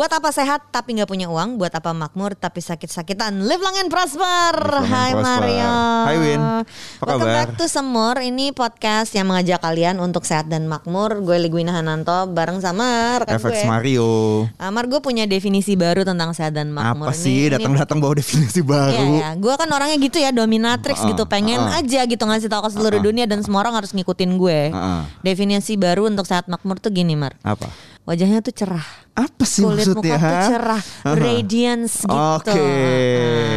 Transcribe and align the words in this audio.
Buat 0.00 0.16
apa 0.16 0.32
sehat 0.32 0.72
tapi 0.72 0.96
nggak 0.96 1.12
punya 1.12 1.28
uang? 1.28 1.60
Buat 1.60 1.76
apa 1.76 1.92
makmur 1.92 2.32
tapi 2.32 2.64
sakit-sakitan? 2.64 3.36
Live 3.44 3.60
long 3.60 3.76
and 3.84 3.92
prosper. 3.92 4.56
long 4.56 4.80
and 4.80 4.88
Hai 4.88 5.12
prosper. 5.12 5.28
Mario. 5.28 5.76
Hai, 6.08 6.16
Win. 6.16 6.40
Apa 6.40 6.64
Welcome 7.04 7.20
kabar? 7.20 7.36
back 7.36 7.48
to 7.60 7.64
Semur. 7.68 8.16
Ini 8.16 8.46
podcast 8.56 9.12
yang 9.12 9.28
mengajak 9.28 9.60
kalian 9.60 10.00
untuk 10.00 10.24
sehat 10.24 10.48
dan 10.48 10.64
makmur. 10.72 11.20
Gue 11.20 11.36
Ligwina 11.36 11.76
Hananto 11.76 12.32
bareng 12.32 12.64
sama 12.64 13.20
rekan 13.20 13.44
FX 13.44 13.52
gue. 13.52 13.68
Mario. 13.68 14.08
Amar 14.56 14.88
gue 14.88 15.04
punya 15.04 15.28
definisi 15.28 15.76
baru 15.76 16.00
tentang 16.00 16.32
sehat 16.32 16.56
dan 16.56 16.72
makmur. 16.72 17.04
Apa 17.04 17.12
sih 17.12 17.52
datang-datang 17.52 18.00
bawa 18.00 18.16
definisi 18.16 18.64
baru? 18.64 18.96
Iya, 18.96 19.04
iya. 19.04 19.30
Gue 19.36 19.52
kan 19.60 19.68
orangnya 19.68 20.00
gitu 20.00 20.16
ya, 20.16 20.32
dominatrix 20.32 21.04
Uh-uh, 21.04 21.12
gitu. 21.12 21.28
Pengen 21.28 21.60
uh-uh. 21.60 21.76
aja 21.76 22.08
gitu 22.08 22.24
ngasih 22.24 22.48
tahu 22.48 22.64
ke 22.64 22.70
seluruh 22.72 23.04
dunia 23.04 23.28
dan 23.28 23.44
semua 23.44 23.68
orang 23.68 23.76
harus 23.76 23.92
ngikutin 23.92 24.40
gue. 24.40 24.72
Uh-uh. 24.72 25.04
Definisi 25.20 25.76
baru 25.76 26.08
untuk 26.08 26.24
sehat 26.24 26.48
makmur 26.48 26.80
tuh 26.80 26.88
gini, 26.88 27.20
Mar. 27.20 27.36
Apa? 27.44 27.68
Wajahnya 28.02 28.40
tuh 28.40 28.50
cerah. 28.50 28.86
Apa 29.12 29.44
sih 29.44 29.60
Kulit 29.60 29.84
maksudnya? 29.84 30.16
muka 30.16 30.24
tuh 30.24 30.42
cerah, 30.48 30.82
Uh-huh. 31.04 31.14
radiance 31.14 31.94
gitu. 32.02 32.16
Oke. 32.16 32.72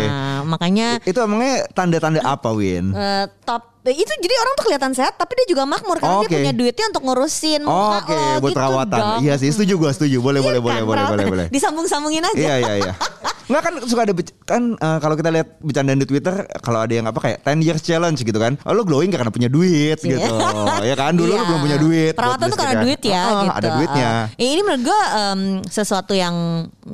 Nah, 0.05 0.39
makanya 0.45 0.87
Itu 1.01 1.19
emangnya 1.19 1.65
tanda-tanda 1.71 2.19
apa, 2.21 2.51
Win? 2.51 2.91
eh, 2.91 3.25
top 3.43 3.71
itu 3.83 4.07
jadi 4.07 4.35
orang 4.37 4.53
tuh 4.55 4.63
kelihatan 4.63 4.91
sehat 4.93 5.19
tapi 5.19 5.35
dia 5.35 5.47
juga 5.49 5.67
makmur 5.67 5.99
karena 5.99 6.23
Oke. 6.23 6.31
dia 6.31 6.39
punya 6.39 6.53
duitnya 6.55 6.85
untuk 6.87 7.03
ngurusin 7.03 7.67
muka 7.67 7.99
Oke, 7.99 8.15
lo 8.15 8.39
buat 8.39 8.47
gitu 8.47 8.55
perawatan. 8.55 8.99
dong. 9.03 9.19
Iya 9.19 9.33
sih, 9.35 9.49
setuju 9.51 9.73
gua, 9.75 9.91
setuju. 9.91 10.17
Boleh, 10.19 10.39
Iya 10.39 10.47
boleh, 10.47 10.59
kan, 10.59 10.63
boleh, 10.63 10.83
boleh, 10.85 11.03
boleh, 11.05 11.25
boleh. 11.27 11.45
Disambung-sambungin 11.51 12.23
aja. 12.23 12.31
Iya, 12.33 12.55
iya, 12.59 12.73
iya. 12.79 12.93
Nggak 13.45 13.61
kan 13.61 13.73
suka 13.83 14.01
ada 14.03 14.13
kan 14.43 14.61
eh, 14.73 14.97
kalau 14.99 15.15
kita 15.15 15.29
lihat 15.29 15.47
bercandaan 15.59 15.99
di 15.99 16.07
Twitter 16.07 16.35
kalau 16.59 16.79
ada 16.81 16.93
yang 16.93 17.05
apa 17.05 17.19
kayak 17.19 17.37
10 17.43 17.59
years 17.61 17.81
challenge 17.81 18.19
gitu 18.21 18.37
kan. 18.37 18.55
Oh, 18.63 18.71
lu 18.71 18.83
glowing 18.83 19.09
karena 19.09 19.29
punya 19.29 19.47
duit 19.47 19.99
Iya. 19.99 20.19
gitu. 20.19 20.35
ya 20.89 20.95
kan 20.95 21.13
dulu 21.13 21.29
lu 21.29 21.35
Iya. 21.35 21.47
belum 21.47 21.59
punya 21.61 21.77
duit. 21.77 22.13
Perawatan 22.13 22.45
tuh 22.47 22.57
karena 22.57 22.75
duit 22.81 23.01
ya 23.01 23.21
Ah, 23.21 23.41
gitu. 23.43 23.57
Ada 23.59 23.69
duitnya. 23.75 24.09
Uh, 24.09 24.43
ini 24.43 24.61
menurut 24.61 24.83
gue 24.83 25.01
em, 25.13 25.39
sesuatu 25.67 26.13
yang 26.13 26.35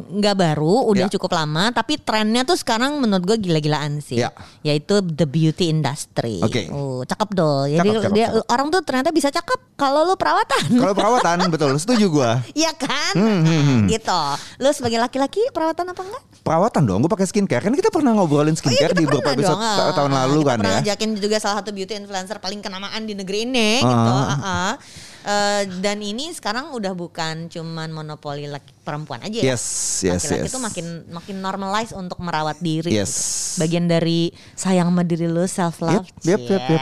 nggak 0.01 0.35
baru, 0.35 0.87
udah 0.87 1.05
Ya. 1.05 1.11
cukup 1.11 1.31
lama, 1.31 1.69
tapi 1.69 1.95
trennya 1.95 2.41
tuh 2.41 2.55
sekarang 2.55 2.97
menurut 2.97 3.23
gue 3.25 3.37
gila-gilaan 3.41 3.99
sih. 3.99 4.19
Ya. 4.19 4.31
Yaitu 4.61 4.99
the 5.01 5.23
beauty 5.23 5.67
industry. 5.67 6.39
Oke. 6.39 6.67
Oh, 6.69 7.01
cakep 7.01 7.29
dong. 7.31 7.67
Jadi 7.67 7.79
Cakep, 7.85 7.95
cakep, 7.99 8.11
dia 8.13 8.27
cakep. 8.29 8.45
orang 8.47 8.67
tuh 8.69 8.81
ternyata 8.81 9.09
bisa 9.09 9.29
cakep 9.29 9.59
kalau 9.75 10.03
lu 10.03 10.15
perawatan. 10.15 10.63
Kalau 10.73 10.93
perawatan 10.93 11.37
betul, 11.53 11.71
setuju 11.75 12.05
gua. 12.07 12.31
Iya 12.51 12.71
kan? 12.71 13.13
Hmm, 13.13 13.39
hmm, 13.41 13.61
hmm. 13.61 13.81
Gitu. 13.87 14.21
Lu 14.57 14.69
sebagai 14.69 14.97
laki-laki 14.97 15.41
perawatan 15.49 15.85
apa 15.87 16.01
enggak? 16.01 16.23
Perawatan 16.39 16.81
dong, 16.83 16.99
gue 17.01 17.11
pakai 17.11 17.25
skincare. 17.25 17.61
Kan 17.61 17.73
kita 17.73 17.89
pernah 17.89 18.11
ngobrolin 18.11 18.53
skincare 18.53 18.91
di 18.91 19.03
beberapa 19.03 19.31
episode 19.31 19.55
ta- 19.55 19.91
tahun 19.93 20.11
lalu 20.15 20.39
kita 20.39 20.47
kan 20.47 20.57
pernah 20.57 20.71
ya. 20.71 20.79
ngajakin 20.81 21.09
juga 21.15 21.37
salah 21.37 21.55
satu 21.59 21.69
beauty 21.69 21.93
influencer 21.95 22.37
paling 22.37 22.59
kenamaan 22.59 23.03
di 23.03 23.13
negeri 23.13 23.43
ini 23.43 23.79
Ah. 23.79 23.85
gitu. 23.85 24.13
ah-ah. 24.15 24.71
Eh, 25.19 25.63
dan 25.83 25.99
ini 25.99 26.31
sekarang 26.31 26.71
udah 26.71 26.95
bukan 26.95 27.51
cuman 27.51 27.91
monopoli 27.91 28.47
laki 28.47 28.71
perempuan 28.87 29.19
aja 29.19 29.43
ya. 29.43 29.51
Yes, 29.53 29.63
yes, 29.99 30.23
Laki-laki 30.23 30.47
yes. 30.47 30.55
tuh 30.55 30.63
makin 30.63 30.85
makin 31.11 31.35
normalize 31.43 31.91
untuk 31.91 32.23
merawat 32.23 32.55
diri. 32.63 32.95
Yes. 32.95 33.11
gitu. 33.11 33.67
Bagian 33.67 33.85
dari 33.91 34.31
sayang 34.55 34.87
sama 34.87 35.03
diri 35.03 35.27
lu 35.27 35.43
self 35.43 35.83
love. 35.83 36.07
Yep, 36.23 36.39
yep, 36.39 36.41
yep, 36.47 36.63
yep. 36.71 36.81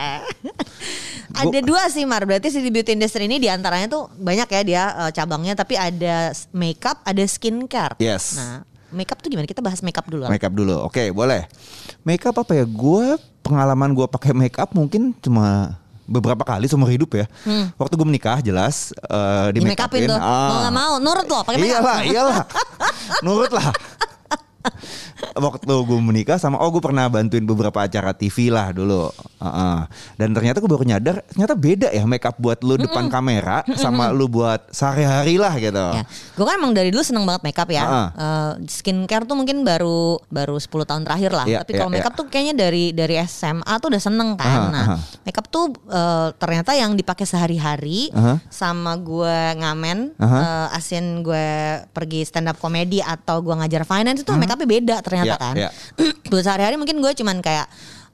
ada 1.42 1.60
dua 1.66 1.90
sih 1.90 2.06
Mar, 2.06 2.24
berarti 2.30 2.54
si 2.54 2.62
di 2.62 2.70
beauty 2.70 2.94
industry 2.94 3.26
ini 3.26 3.42
di 3.42 3.50
antaranya 3.50 3.90
tuh 3.90 4.14
banyak 4.22 4.48
ya 4.48 4.62
dia 4.62 4.84
eh, 5.08 5.12
cabangnya, 5.18 5.58
tapi 5.58 5.74
ada 5.74 6.30
makeup, 6.54 7.02
ada 7.02 7.24
skincare. 7.26 7.98
Yes. 7.98 8.38
Nah, 8.38 8.62
makeup 8.94 9.18
tuh 9.18 9.34
gimana? 9.34 9.50
Kita 9.50 9.66
bahas 9.66 9.82
makeup 9.82 10.06
dulu. 10.06 10.30
Makeup 10.30 10.54
dulu, 10.54 10.86
oke 10.86 11.10
boleh. 11.10 11.50
Makeup 12.06 12.38
apa 12.38 12.54
ya? 12.54 12.70
Gue 12.70 13.18
pengalaman 13.42 13.98
gue 13.98 14.06
pakai 14.06 14.38
makeup 14.38 14.78
mungkin 14.78 15.18
cuma 15.24 15.80
beberapa 16.08 16.42
kali 16.42 16.66
seumur 16.66 16.88
hidup 16.88 17.12
ya. 17.14 17.26
Waktu 17.76 17.94
gue 18.00 18.08
menikah 18.08 18.40
jelas 18.40 18.96
eh, 18.96 19.48
di, 19.54 19.60
Hmm. 19.60 19.68
Di 19.68 19.76
make 19.76 19.84
upin 19.84 20.08
tuh. 20.08 20.18
Ah. 20.18 20.48
Mau 20.50 20.58
nggak 20.64 20.76
mau, 20.76 20.94
nurut 21.04 21.28
loh 21.28 21.42
pakai 21.44 21.60
make 21.60 21.76
up. 21.76 21.84
Iyalah, 21.84 22.00
iyalah. 22.08 22.38
Nurut 23.28 23.52
lah. 23.52 23.70
Waktu 25.48 25.74
gue 25.74 26.00
menikah 26.00 26.38
sama 26.38 26.62
oh 26.62 26.70
gue 26.70 26.82
pernah 26.84 27.10
bantuin 27.10 27.44
beberapa 27.44 27.84
acara 27.84 28.14
TV 28.14 28.54
lah 28.54 28.72
dulu. 28.72 29.10
Heeh. 29.42 29.78
Dan 30.18 30.34
ternyata 30.34 30.62
gue 30.62 30.70
baru 30.70 30.86
nyadar 30.86 31.22
ternyata 31.30 31.54
beda 31.54 31.88
ya 31.94 32.04
make 32.06 32.26
up 32.26 32.38
buat 32.38 32.62
lu 32.62 32.78
depan 32.78 33.10
kamera 33.10 33.62
sama 33.84 34.10
lu 34.14 34.30
buat 34.30 34.70
sehari-hari 34.74 35.38
lah 35.38 35.54
gitu. 35.58 35.86
Ya, 35.98 36.04
gue 36.08 36.46
kan 36.46 36.56
emang 36.58 36.74
dari 36.74 36.90
dulu 36.94 37.04
seneng 37.04 37.26
banget 37.26 37.46
makeup 37.46 37.70
ya. 37.70 37.84
Ah. 37.84 38.08
Eh, 38.14 38.52
skincare 38.70 39.26
tuh 39.26 39.36
mungkin 39.38 39.62
baru 39.62 40.22
baru 40.30 40.58
10 40.58 40.70
tahun 40.90 41.02
terakhir 41.06 41.32
lah. 41.34 41.46
Iya, 41.46 41.60
Tapi 41.64 41.72
kalau 41.78 41.92
makeup 41.92 42.14
iya. 42.14 42.20
tuh 42.20 42.26
kayaknya 42.30 42.56
dari 42.58 42.86
dari 42.92 43.16
SMA 43.26 43.74
tuh 43.80 43.88
udah 43.94 44.02
seneng 44.02 44.30
kan. 44.38 44.48
Aha, 44.48 44.74
nah, 44.74 44.86
aha. 44.86 44.96
makeup 45.26 45.48
tuh 45.50 45.74
eh, 45.90 46.28
ternyata 46.38 46.72
yang 46.74 46.94
dipakai 46.94 47.26
sehari-hari 47.26 48.10
Aha. 48.14 48.42
sama 48.50 48.98
gue 48.98 49.38
ngamen, 49.58 50.18
Aha. 50.18 50.40
eh, 50.40 50.78
asin 50.78 51.22
gue 51.22 51.48
pergi 51.92 52.26
stand 52.28 52.50
up 52.50 52.58
comedy 52.58 53.00
atau 53.02 53.42
gue 53.42 53.54
ngajar 53.54 53.84
finance 53.88 54.22
itu 54.22 54.32
makeupnya 54.58 54.70
beda 54.74 54.96
ternyata 55.00 55.28
Iya, 55.30 55.38
kan. 55.38 55.56
iya. 55.56 55.70
Buat 56.30 56.44
sehari-hari 56.44 56.76
mungkin 56.76 56.98
gue 56.98 57.12
cuman 57.14 57.38
kayak 57.40 57.68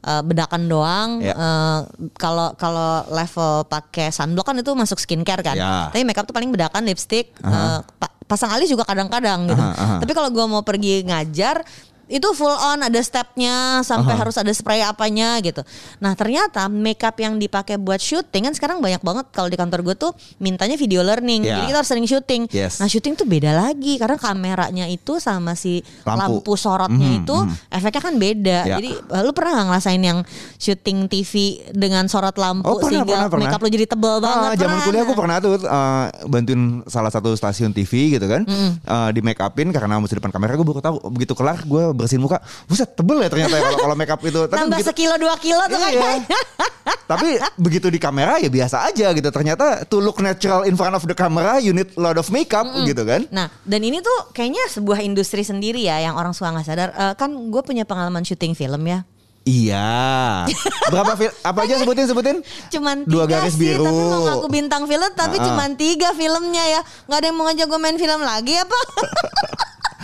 eh, 0.03 0.21
bedakan 0.21 0.67
doang. 0.67 1.09
Iya. 1.17 1.33
Eh, 1.33 1.79
Kalau 2.13 2.51
kalau 2.53 3.07
level 3.07 3.63
pakai 3.65 4.11
sunblock 4.11 4.43
kan 4.45 4.59
itu 4.59 4.71
masuk 4.73 4.99
skincare 4.99 5.39
kan. 5.41 5.55
Iya. 5.55 5.89
Tapi 5.89 6.03
makeup 6.03 6.27
tuh 6.27 6.35
paling 6.35 6.51
bedakan 6.51 6.83
lipstick, 6.83 7.31
eh, 7.39 7.79
pa- 7.79 8.13
pasang 8.23 8.51
alis 8.51 8.67
juga 8.67 8.83
kadang-kadang 8.83 9.47
gitu. 9.47 9.57
Aha, 9.57 9.71
aha. 9.73 9.95
Tapi 10.03 10.11
kalau 10.11 10.27
gua 10.27 10.45
mau 10.45 10.61
pergi 10.61 11.03
ngajar 11.03 11.63
itu 12.13 12.27
full 12.31 12.53
on 12.53 12.79
ada 12.79 13.01
stepnya 13.01 13.81
sampai 13.81 14.13
Aha. 14.13 14.21
harus 14.21 14.37
ada 14.37 14.53
spray 14.53 14.79
apanya 14.79 15.41
gitu. 15.41 15.65
Nah 15.97 16.13
ternyata 16.13 16.69
makeup 16.69 17.17
yang 17.17 17.35
dipakai 17.35 17.75
buat 17.75 17.97
syuting 17.97 18.45
kan 18.45 18.53
sekarang 18.53 18.77
banyak 18.77 19.01
banget 19.01 19.25
kalau 19.31 19.49
di 19.49 19.57
kantor 19.57 19.81
gue 19.81 19.95
tuh 19.97 20.11
mintanya 20.37 20.77
video 20.77 21.01
learning. 21.01 21.41
Ya. 21.41 21.57
Jadi 21.57 21.65
kita 21.67 21.77
harus 21.79 21.89
sering 21.89 22.05
syuting. 22.05 22.41
Yes. 22.47 22.77
Nah 22.77 22.85
syuting 22.85 23.17
tuh 23.17 23.25
beda 23.25 23.49
lagi 23.51 23.97
karena 23.97 24.15
kameranya 24.15 24.85
itu 24.85 25.17
sama 25.17 25.57
si 25.57 25.81
Lampu. 26.03 26.37
lampu, 26.39 26.53
sorotnya 26.53 26.91
Mhm, 27.09 27.19
itu 27.23 27.33
mhm. 27.35 27.73
efeknya 27.73 28.01
kan 28.03 28.13
beda. 28.13 28.59
Ya. 28.63 28.75
Jadi 28.77 28.89
eh, 28.93 29.21
lu 29.21 29.31
pernah 29.33 29.51
nggak 29.55 29.67
ngerasain 29.73 30.01
yang 30.01 30.19
syuting 30.55 31.07
TV 31.07 31.33
dengan 31.71 32.05
sorot 32.05 32.35
lampu 32.35 32.67
Oh, 32.67 32.77
pernah, 32.77 33.01
sehingga 33.01 33.09
pernah, 33.09 33.27
pernah. 33.27 33.43
makeup 33.49 33.61
lu 33.61 33.69
jadi 33.71 33.85
tebel 33.87 34.15
banget? 34.19 34.49
Ah, 34.49 34.55
zaman 34.55 34.77
kuliah 34.83 35.01
aku 35.01 35.13
pernah 35.13 35.37
tuh 35.39 35.53
uh, 35.59 36.05
bantuin 36.27 36.61
salah 36.85 37.09
satu 37.09 37.33
stasiun 37.33 37.71
TV 37.71 38.13
gitu 38.13 38.25
kan, 38.25 38.45
uh, 38.85 39.09
di 39.09 39.19
make 39.19 39.39
upin 39.39 39.71
karena 39.71 39.97
mesti 39.97 40.19
depan 40.19 40.29
kamera 40.29 40.53
gue 40.53 40.63
baru 40.63 40.79
tahu 40.79 40.97
begitu 41.09 41.33
kelar 41.33 41.63
gue 41.63 41.83
bersihin 42.03 42.19
muka, 42.19 42.37
buset 42.65 42.91
tebel 42.91 43.17
ya 43.17 43.29
ternyata 43.29 43.55
ya 43.55 43.63
kalau 43.65 43.79
kalau 43.81 43.95
make 43.95 44.11
up 44.11 44.19
itu. 44.19 44.39
Tapi 44.43 44.59
Nambah 44.59 44.77
begitu- 44.77 44.89
sekilo 44.91 45.15
dua 45.15 45.35
kilo 45.37 45.63
tuh 45.65 45.79
Iya. 45.79 45.87
kayaknya. 45.89 46.39
Tapi 47.03 47.27
begitu 47.55 47.87
di 47.87 47.97
kamera 47.97 48.35
ya 48.37 48.47
biasa 48.47 48.85
aja 48.85 49.07
gitu. 49.09 49.29
Ternyata 49.29 49.83
to 49.85 49.97
look 49.97 50.19
natural 50.19 50.63
in 50.63 50.73
front 50.73 50.91
of 50.91 51.03
the 51.03 51.13
camera 51.13 51.57
you 51.57 51.71
need 51.71 51.87
lot 51.95 52.15
of 52.15 52.27
makeup 52.27 52.63
gitu 52.83 53.03
kan. 53.03 53.23
Nah, 53.29 53.47
dan 53.61 53.79
ini 53.79 53.99
tuh 53.99 54.31
kayaknya 54.31 54.67
sebuah 54.69 54.99
industri 54.99 55.41
sendiri 55.41 55.79
ya 55.81 55.99
yang 56.01 56.13
orang 56.13 56.31
suka 56.31 56.51
nggak 56.51 56.65
sadar. 56.65 56.89
Eh, 56.91 57.13
kan 57.13 57.29
gue 57.29 57.61
punya 57.61 57.83
pengalaman 57.83 58.21
syuting 58.21 58.51
film 58.51 58.83
ya. 58.83 59.03
Iya. 59.43 60.47
Berapa 60.87 61.19
fil- 61.19 61.35
apa 61.37 61.67
aja 61.67 61.75
sebutin 61.75 62.07
sebutin? 62.07 62.37
Cuman 62.69 63.03
Dua 63.03 63.27
tiga 63.27 63.43
garis 63.43 63.53
sih, 63.53 63.75
biru. 63.75 63.83
tapi 63.83 64.01
mau 64.01 64.21
ngaku 64.23 64.47
bintang 64.47 64.83
film, 64.87 65.11
tapi 65.13 65.35
ah. 65.35 65.43
cuman 65.43 65.75
tiga 65.75 66.15
filmnya 66.15 66.63
ya. 66.69 66.81
Nggak 67.05 67.17
ada 67.19 67.27
yang 67.27 67.35
mau 67.35 67.45
ngajak 67.47 67.67
gue 67.67 67.79
main 67.81 67.97
film 67.99 68.21
lagi 68.23 68.55
apa? 68.55 68.79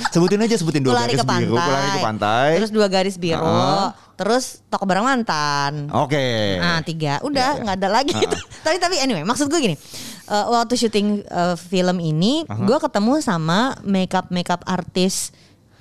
Sebutin 0.09 0.39
aja 0.39 0.55
sebutin 0.55 0.81
dua 0.81 1.05
garis 1.05 1.15
ke 1.15 1.23
pantai. 1.23 1.45
biru, 1.45 1.55
kulari 1.55 1.89
ke 1.89 1.99
pantai. 2.01 2.49
Terus 2.57 2.71
dua 2.71 2.87
garis 2.87 3.15
biru. 3.15 3.45
Heeh. 3.45 3.87
Terus 4.13 4.43
toko 4.67 4.83
barang 4.83 5.05
mantan. 5.05 5.87
Oke. 5.89 6.59
Nah 6.59 6.81
tiga, 6.81 7.23
udah 7.23 7.49
Ya, 7.49 7.55
ya. 7.55 7.61
nggak 7.63 7.77
ada 7.79 7.89
lagi. 7.89 8.11
tapi 8.65 8.77
tapi 8.77 8.99
anyway, 8.99 9.23
maksud 9.23 9.47
gue 9.47 9.59
gini, 9.61 9.75
eh, 10.25 10.45
waktu 10.45 10.75
syuting 10.75 11.23
eh, 11.23 11.55
film 11.55 11.97
ini, 11.97 12.43
gue 12.43 12.77
ketemu 12.77 13.21
sama 13.21 13.79
makeup 13.81 14.27
makeup 14.27 14.59
artis 14.65 15.31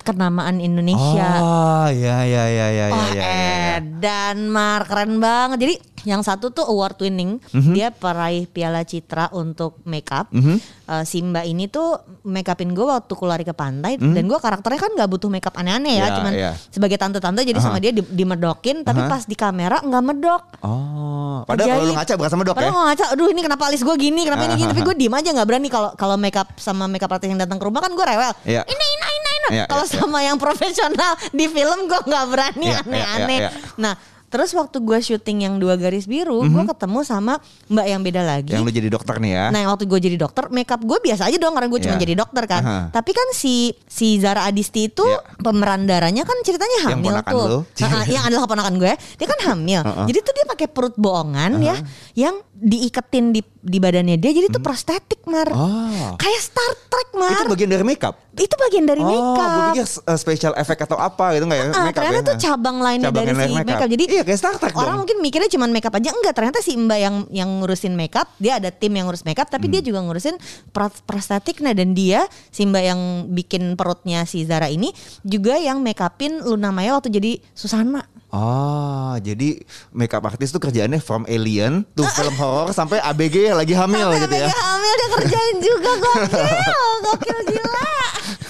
kenamaan 0.09 0.57
Indonesia. 0.57 1.29
Oh, 1.39 1.87
ya 1.87 2.23
ya 2.23 2.45
ya 2.45 2.67
ya 2.67 2.87
ya 2.87 2.95
Oh, 2.95 3.07
ya. 3.09 3.21
ya. 3.21 3.77
dan 3.99 4.47
Mar 4.47 4.83
keren 4.83 5.17
banget. 5.17 5.57
Jadi 5.59 5.75
yang 6.01 6.23
satu 6.23 6.47
tuh 6.49 6.63
award 6.63 6.95
winning, 6.97 7.43
Mhm. 7.51 7.73
dia 7.73 7.91
peraih 7.91 8.47
Piala 8.47 8.81
Citra 8.81 9.27
untuk 9.31 9.83
makeup. 9.83 10.31
Mhm. 10.31 10.55
Eh, 10.89 11.03
si 11.03 11.19
Mbak 11.19 11.45
ini 11.45 11.67
tuh 11.67 11.95
makeupin 12.23 12.71
gue 12.71 12.81
waktu 12.81 13.11
ku 13.11 13.23
lari 13.23 13.43
ke 13.43 13.51
pantai 13.51 13.93
dan 13.95 14.23
gue 14.23 14.35
karakternya 14.35 14.79
kan 14.79 14.91
nggak 14.95 15.05
butuh 15.07 15.27
makeup 15.27 15.53
aneh-aneh 15.53 15.95
ya. 15.95 16.01
Ya, 16.01 16.15
cuman 16.15 16.31
ya. 16.33 16.51
sebagai 16.69 16.95
tante-tante 16.95 17.43
jadi 17.43 17.59
sama 17.59 17.77
dia 17.77 17.91
di, 17.91 17.99
dimedokin, 18.01 18.81
tapi 18.81 18.99
Aha. 18.99 19.11
pas 19.11 19.23
di 19.23 19.35
kamera 19.35 19.79
nggak 19.79 20.01
medok. 20.01 20.41
Oh, 20.59 21.43
padahal 21.43 21.67
kalau 21.77 21.85
lu 21.85 21.93
ngaca 21.93 22.13
berasa 22.15 22.35
medok 22.35 22.55
Padahal 22.55 22.71
ya. 22.71 22.73
kalau 22.73 22.87
ngaca, 22.87 23.05
aduh 23.11 23.27
ini 23.27 23.41
kenapa 23.43 23.63
alis 23.67 23.81
gue 23.81 23.95
gini, 23.95 24.21
kenapa 24.23 24.43
ini 24.45 24.55
gini, 24.55 24.69
tapi 24.69 24.81
gue 24.81 24.95
diem 24.97 25.13
aja 25.13 25.29
nggak 25.29 25.47
berani 25.47 25.67
kalau 25.67 25.89
kalau 25.93 26.15
makeup 26.15 26.47
sama 26.55 26.87
makeup 26.87 27.11
artis 27.11 27.27
yang 27.27 27.37
datang 27.37 27.59
ke 27.59 27.65
rumah 27.65 27.79
kan 27.79 27.91
gue 27.91 28.05
rewel. 28.05 28.31
Iya. 28.43 28.63
Ini 28.63 28.85
ini 28.87 29.03
Iya, 29.49 29.65
Kalau 29.69 29.81
iya, 29.81 29.89
iya. 29.89 29.99
sama 29.99 30.19
yang 30.21 30.37
profesional 30.37 31.13
di 31.29 31.45
film 31.45 31.79
gue 31.85 31.99
nggak 32.01 32.25
berani 32.27 32.65
Iya, 32.65 32.77
iya, 32.77 32.81
aneh-aneh. 32.83 33.39
iya, 33.39 33.49
iya. 33.49 33.73
Nah 33.75 33.95
terus 34.29 34.53
waktu 34.53 34.77
gue 34.77 34.93
syuting 34.99 35.41
yang 35.41 35.57
dua 35.57 35.73
garis 35.73 36.05
biru, 36.05 36.45
gue 36.45 36.63
ketemu 36.67 37.01
sama 37.01 37.41
mbak 37.65 37.81
yang 37.83 37.97
beda 37.99 38.21
lagi. 38.21 38.53
Yang 38.53 38.61
lu 38.61 38.71
jadi 38.71 38.89
dokter 38.91 39.15
nih 39.17 39.31
ya. 39.33 39.45
Nah 39.49 39.65
waktu 39.65 39.83
gue 39.83 39.99
jadi 39.99 40.17
dokter, 40.19 40.43
makeup 40.49 40.77
gue 40.79 40.97
biasa 40.99 41.25
aja 41.25 41.37
dong 41.37 41.49
karena 41.51 41.65
gue 41.67 41.81
cuma 41.81 41.97
Iya. 41.97 42.03
jadi 42.05 42.13
dokter 42.15 42.43
kan. 42.45 42.61
Aha. 42.61 42.79
Tapi 42.93 43.09
kan 43.09 43.25
si 43.33 43.73
si 43.83 44.21
Zara 44.21 44.45
Adisti 44.45 44.85
itu 44.85 45.01
Iya. 45.01 45.25
pemeran 45.41 45.89
darahnya 45.89 46.21
kan 46.23 46.37
ceritanya 46.39 46.77
Yang 46.77 46.93
hamil 46.93 47.09
ponakan 47.09 47.33
tuh. 47.33 47.45
lu. 47.49 47.59
Heeh, 47.73 48.03
yang 48.07 48.23
adalah 48.23 48.41
keponakan 48.45 48.73
gue, 48.77 48.93
dia 49.17 49.27
kan 49.27 49.39
hamil. 49.49 49.81
Heeh. 49.81 50.05
Jadi 50.05 50.19
tuh 50.21 50.33
dia 50.35 50.45
pakai 50.45 50.67
perut 50.69 50.93
bohongan 50.93 51.51
ya, 51.57 51.75
yang 52.13 52.37
diiketin 52.61 53.31
di 53.31 53.39
di 53.59 53.77
badannya 53.77 54.15
dia. 54.15 54.31
Jadi 54.31 54.47
tuh 54.49 54.59
prostetik 54.59 55.23
mar, 55.25 55.47
Hmm. 55.47 55.59
Oh. 55.59 56.11
kayak 56.15 56.41
Star 56.41 56.71
Trek 56.85 57.09
mar. 57.13 57.31
Itu 57.33 57.49
bagian 57.49 57.69
dari 57.69 57.83
makeup. 57.83 58.15
Itu 58.31 58.55
bagian 58.57 58.83
dari 58.83 58.99
Oh, 58.99 59.05
gue 59.05 59.15
makeup. 59.17 59.51
pikir 59.69 59.85
uh, 60.05 60.15
special 60.15 60.53
effect 60.55 60.81
atau 60.81 60.95
apa 60.95 61.33
gitu 61.33 61.43
enggak 61.43 61.59
ya? 61.59 61.65
Ah, 61.67 61.83
makeup 61.85 61.95
ternyata 61.97 62.19
ya? 62.19 62.23
tuh 62.25 62.35
cabang 62.37 62.77
lainnya 62.79 63.07
Cabang 63.09 63.19
dari 63.21 63.33
lain 63.33 63.39
si 63.41 63.53
makeup. 63.53 63.69
makeup. 63.73 63.89
Jadi 63.89 64.03
iya 64.09 64.23
kayak 64.23 64.39
Star 64.39 64.55
Trek 64.55 64.73
orang 64.73 64.87
dong. 64.89 64.99
mungkin 65.01 65.17
mikirnya 65.19 65.49
cuma 65.49 65.65
makeup 65.65 65.93
aja 65.93 66.09
enggak. 66.09 66.33
Ternyata 66.33 66.59
si 66.59 66.71
Mbak 66.73 66.99
yang 66.99 67.15
yang 67.29 67.49
ngurusin 67.57 67.93
makeup, 67.93 68.27
dia 68.37 68.53
ada 68.55 68.69
tim 68.69 68.91
yang 68.91 69.05
ngurus 69.05 69.23
makeup, 69.23 69.47
tapi 69.47 69.65
Hmm. 69.65 69.73
dia 69.73 69.81
juga 69.81 69.99
ngurusin 70.01 70.35
pro- 70.69 70.99
prostetik. 71.03 71.59
Nah 71.59 71.71
dan 71.71 71.91
dia 71.91 72.23
si 72.47 72.63
Mbak 72.63 72.83
yang 72.85 72.99
bikin 73.29 73.75
perutnya 73.75 74.23
si 74.23 74.43
Zara 74.43 74.67
ini 74.67 74.91
juga 75.21 75.55
yang 75.55 75.79
makeupin 75.79 76.41
Luna 76.41 76.69
Maya 76.69 76.93
waktu 76.93 77.09
jadi 77.09 77.39
Susana. 77.51 78.03
Oh, 78.29 79.17
jadi 79.17 79.57
makeup 79.89 80.21
artist 80.21 80.53
tuh 80.53 80.61
kerjaannya 80.61 81.01
from 81.01 81.25
alien 81.25 81.81
tuh 81.97 82.05
film 82.13 82.37
horor 82.37 82.69
sampai 82.69 83.01
ABG 83.01 83.49
lagi 83.57 83.73
hamil 83.73 84.05
Sampai 84.13 84.21
gitu 84.21 84.35
ya. 84.37 84.47
ABG 84.49 84.61
hamil 84.61 84.93
dia 84.93 85.09
kerjain 85.17 85.55
juga 85.57 85.91
gokil, 85.97 86.89
gokil 87.09 87.39
gila. 87.49 87.89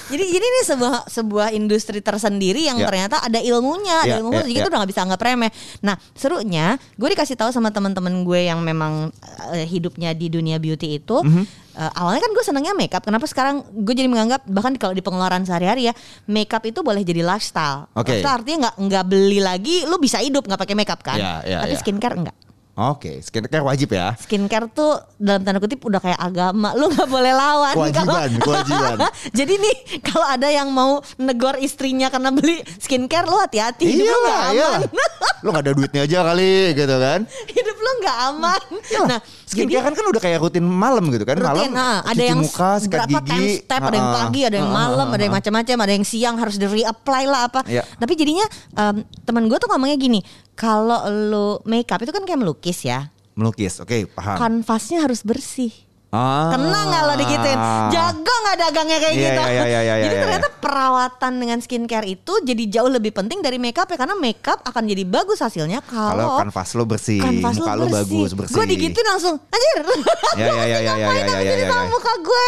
Jadi 0.09 0.23
jadi 0.25 0.41
ini 0.41 0.59
sebuah 0.65 0.95
sebuah 1.05 1.47
industri 1.53 2.01
tersendiri 2.01 2.65
yang 2.65 2.81
Ya. 2.81 2.89
ternyata 2.89 3.21
ada 3.21 3.37
ilmunya, 3.37 4.03
ada 4.03 4.09
Ya, 4.09 4.19
ilmu 4.19 4.33
ya, 4.33 4.41
jadi 4.41 4.49
ya. 4.49 4.57
kita 4.57 4.67
udah 4.67 4.77
nggak 4.81 4.91
bisa 4.91 5.01
anggap 5.05 5.21
remeh. 5.21 5.51
Nah 5.79 5.95
serunya 6.11 6.65
gue 6.97 7.07
dikasih 7.07 7.37
tahu 7.37 7.49
sama 7.49 7.69
teman-teman 7.69 8.25
gue 8.25 8.41
yang 8.45 8.59
memang 8.59 9.13
eh, 9.53 9.63
hidupnya 9.63 10.11
di 10.11 10.27
dunia 10.27 10.57
beauty 10.57 10.97
itu. 10.97 11.21
Mhm. 11.21 11.43
eh, 11.71 11.91
awalnya 11.95 12.19
kan 12.19 12.31
gue 12.33 12.43
senangnya 12.43 12.73
makeup. 12.73 12.99
Kenapa 12.99 13.23
sekarang 13.23 13.63
gue 13.63 13.93
jadi 13.93 14.09
menganggap 14.09 14.43
bahkan 14.45 14.75
kalau 14.75 14.91
di 14.91 14.99
pengeluaran 14.99 15.45
sehari-hari 15.45 15.87
ya 15.87 15.93
makeup 16.25 16.65
itu 16.65 16.81
boleh 16.81 16.99
jadi 17.01 17.21
lifestyle. 17.21 17.87
Oke. 17.93 18.19
Lifestyle 18.19 18.35
artinya 18.35 18.57
nggak 18.67 18.75
nggak 18.83 19.03
beli 19.05 19.39
lagi, 19.39 19.87
lu 19.87 19.95
bisa 19.95 20.19
hidup 20.19 20.43
nggak 20.43 20.59
pakai 20.59 20.75
makeup 20.75 20.99
kan. 20.99 21.15
Ya, 21.15 21.39
ya, 21.45 21.57
Tapi 21.63 21.73
ya. 21.73 21.79
skincare 21.79 22.15
enggak. 22.17 22.35
Oke, 22.81 23.19
skincare 23.19 23.59
wajib 23.59 23.91
ya. 23.91 24.15
skincare 24.15 24.67
tuh 24.69 24.87
dalam 25.13 25.41
tanda 25.41 25.59
kutip 25.59 25.81
udah 25.81 25.99
kayak 25.99 26.15
agama 26.17 26.71
lu 26.73 26.87
nggak 26.87 27.05
boleh 27.05 27.33
lawan 27.33 27.75
Kewajiban, 27.75 28.07
Kalau- 28.31 28.39
kewajiban. 28.39 28.97
jadi 29.39 29.53
nih 29.53 29.75
kalau 30.01 30.23
ada 30.25 30.47
yang 30.47 30.69
mau 30.69 30.91
negor 31.17 31.57
istrinya 31.57 32.07
karena 32.07 32.31
beli 32.31 32.55
skincare 32.77 33.25
lu 33.25 33.35
hati-hati 33.37 33.83
hidup 33.83 34.07
lu 34.07 34.17
nggak 34.21 34.43
Iya, 34.49 34.67
aman 34.69 34.81
Lu 35.39 35.49
gak 35.49 35.63
ada 35.63 35.71
duitnya 35.71 36.01
aja 36.03 36.19
kali 36.25 36.51
gitu 36.73 36.95
kan. 36.97 37.19
hidup 37.49 37.77
lu 37.77 37.91
nggak 37.97 38.17
aman 38.29 38.61
nah 39.05 39.19
Skincare 39.43 39.81
kan 39.81 39.93
kan 39.93 40.05
udah 40.05 40.21
kayak 40.21 40.39
rutin 40.39 40.61
malam 40.61 41.09
gitu 41.09 41.23
kan. 41.23 41.35
rutin 41.35 41.49
malam 41.49 41.71
nah, 41.71 41.99
ada 42.01 42.21
yang 42.21 42.39
muka, 42.39 42.77
sikat 42.77 42.91
berapa 43.01 43.19
gigi. 43.19 43.29
time 43.29 43.47
step 43.57 43.81
ada 43.81 43.95
yang 43.97 44.07
Ah, 44.07 44.15
pagi 44.19 44.41
ada 44.41 44.55
yang 44.55 44.69
ah, 44.69 44.75
malam 44.77 45.03
ah, 45.05 45.15
ada 45.15 45.23
yang 45.25 45.33
ah. 45.33 45.37
macam-macam 45.37 45.77
ada 45.79 45.91
yang 45.91 46.05
siang 46.05 46.35
harus 46.37 46.55
di 46.55 46.65
reapply 46.65 47.23
lah 47.25 47.41
apa 47.45 47.59
Iya. 47.65 47.83
tapi 47.93 48.13
jadinya 48.13 48.45
em, 48.73 48.95
teman 49.21 49.43
gue 49.45 49.57
tuh 49.57 49.67
ngomongnya 49.67 49.95
gini 49.95 50.19
kalau 50.59 50.99
lu 51.07 51.47
makeup 51.63 52.03
itu 52.03 52.11
kan 52.11 52.21
kayak 52.21 52.35
melukis 52.37 52.83
ya 52.83 53.07
Melukis, 53.31 53.79
oke 53.79 54.11
paham. 54.11 54.35
kanvasnya 54.35 54.99
harus 55.01 55.23
bersih 55.23 55.71
Ah. 56.09 56.49
Kena 56.49 56.89
nggak 56.89 57.01
lo 57.05 57.13
digituin? 57.15 57.59
Jago 57.93 58.33
nggak 58.33 58.57
dagangnya 58.57 58.97
kayak 58.97 59.13
Iya, 59.13 59.29
gitu? 59.29 59.41
iya, 59.45 59.63
iya, 59.63 59.79
iya, 59.79 59.95
jadi 60.01 60.15
iya, 60.17 60.23
ternyata 60.25 60.49
perawatan 60.57 61.33
dengan 61.37 61.57
skincare 61.61 62.09
itu 62.09 62.33
jadi 62.41 62.63
jauh 62.65 62.89
lebih 62.89 63.13
penting 63.13 63.45
dari 63.45 63.61
makeup 63.61 63.85
ya 63.85 63.93
karena 63.93 64.17
makeup 64.17 64.57
akan 64.65 64.89
jadi 64.89 65.05
bagus 65.05 65.37
hasilnya 65.37 65.85
Kalau 65.85 66.17
kalau 66.17 66.41
kanvas 66.41 66.69
lo 66.73 66.89
bersih, 66.89 67.21
kanvas 67.21 67.61
muka 67.61 67.77
lo 67.77 67.85
bersih. 67.85 67.93
bagus, 67.93 68.29
bersih. 68.33 68.55
Gue 68.57 68.65
digituin 68.65 69.05
langsung, 69.05 69.37
anjir. 69.37 69.85
Ya, 70.41 70.49
ya, 70.49 70.65
ya, 70.65 70.65
ya, 70.65 70.81
ya, 70.81 70.93
ya, 70.97 71.09
ya, 71.13 71.39
ya, 71.45 71.53
ya, 71.69 71.81
muka 71.85 72.13
gue. 72.17 72.47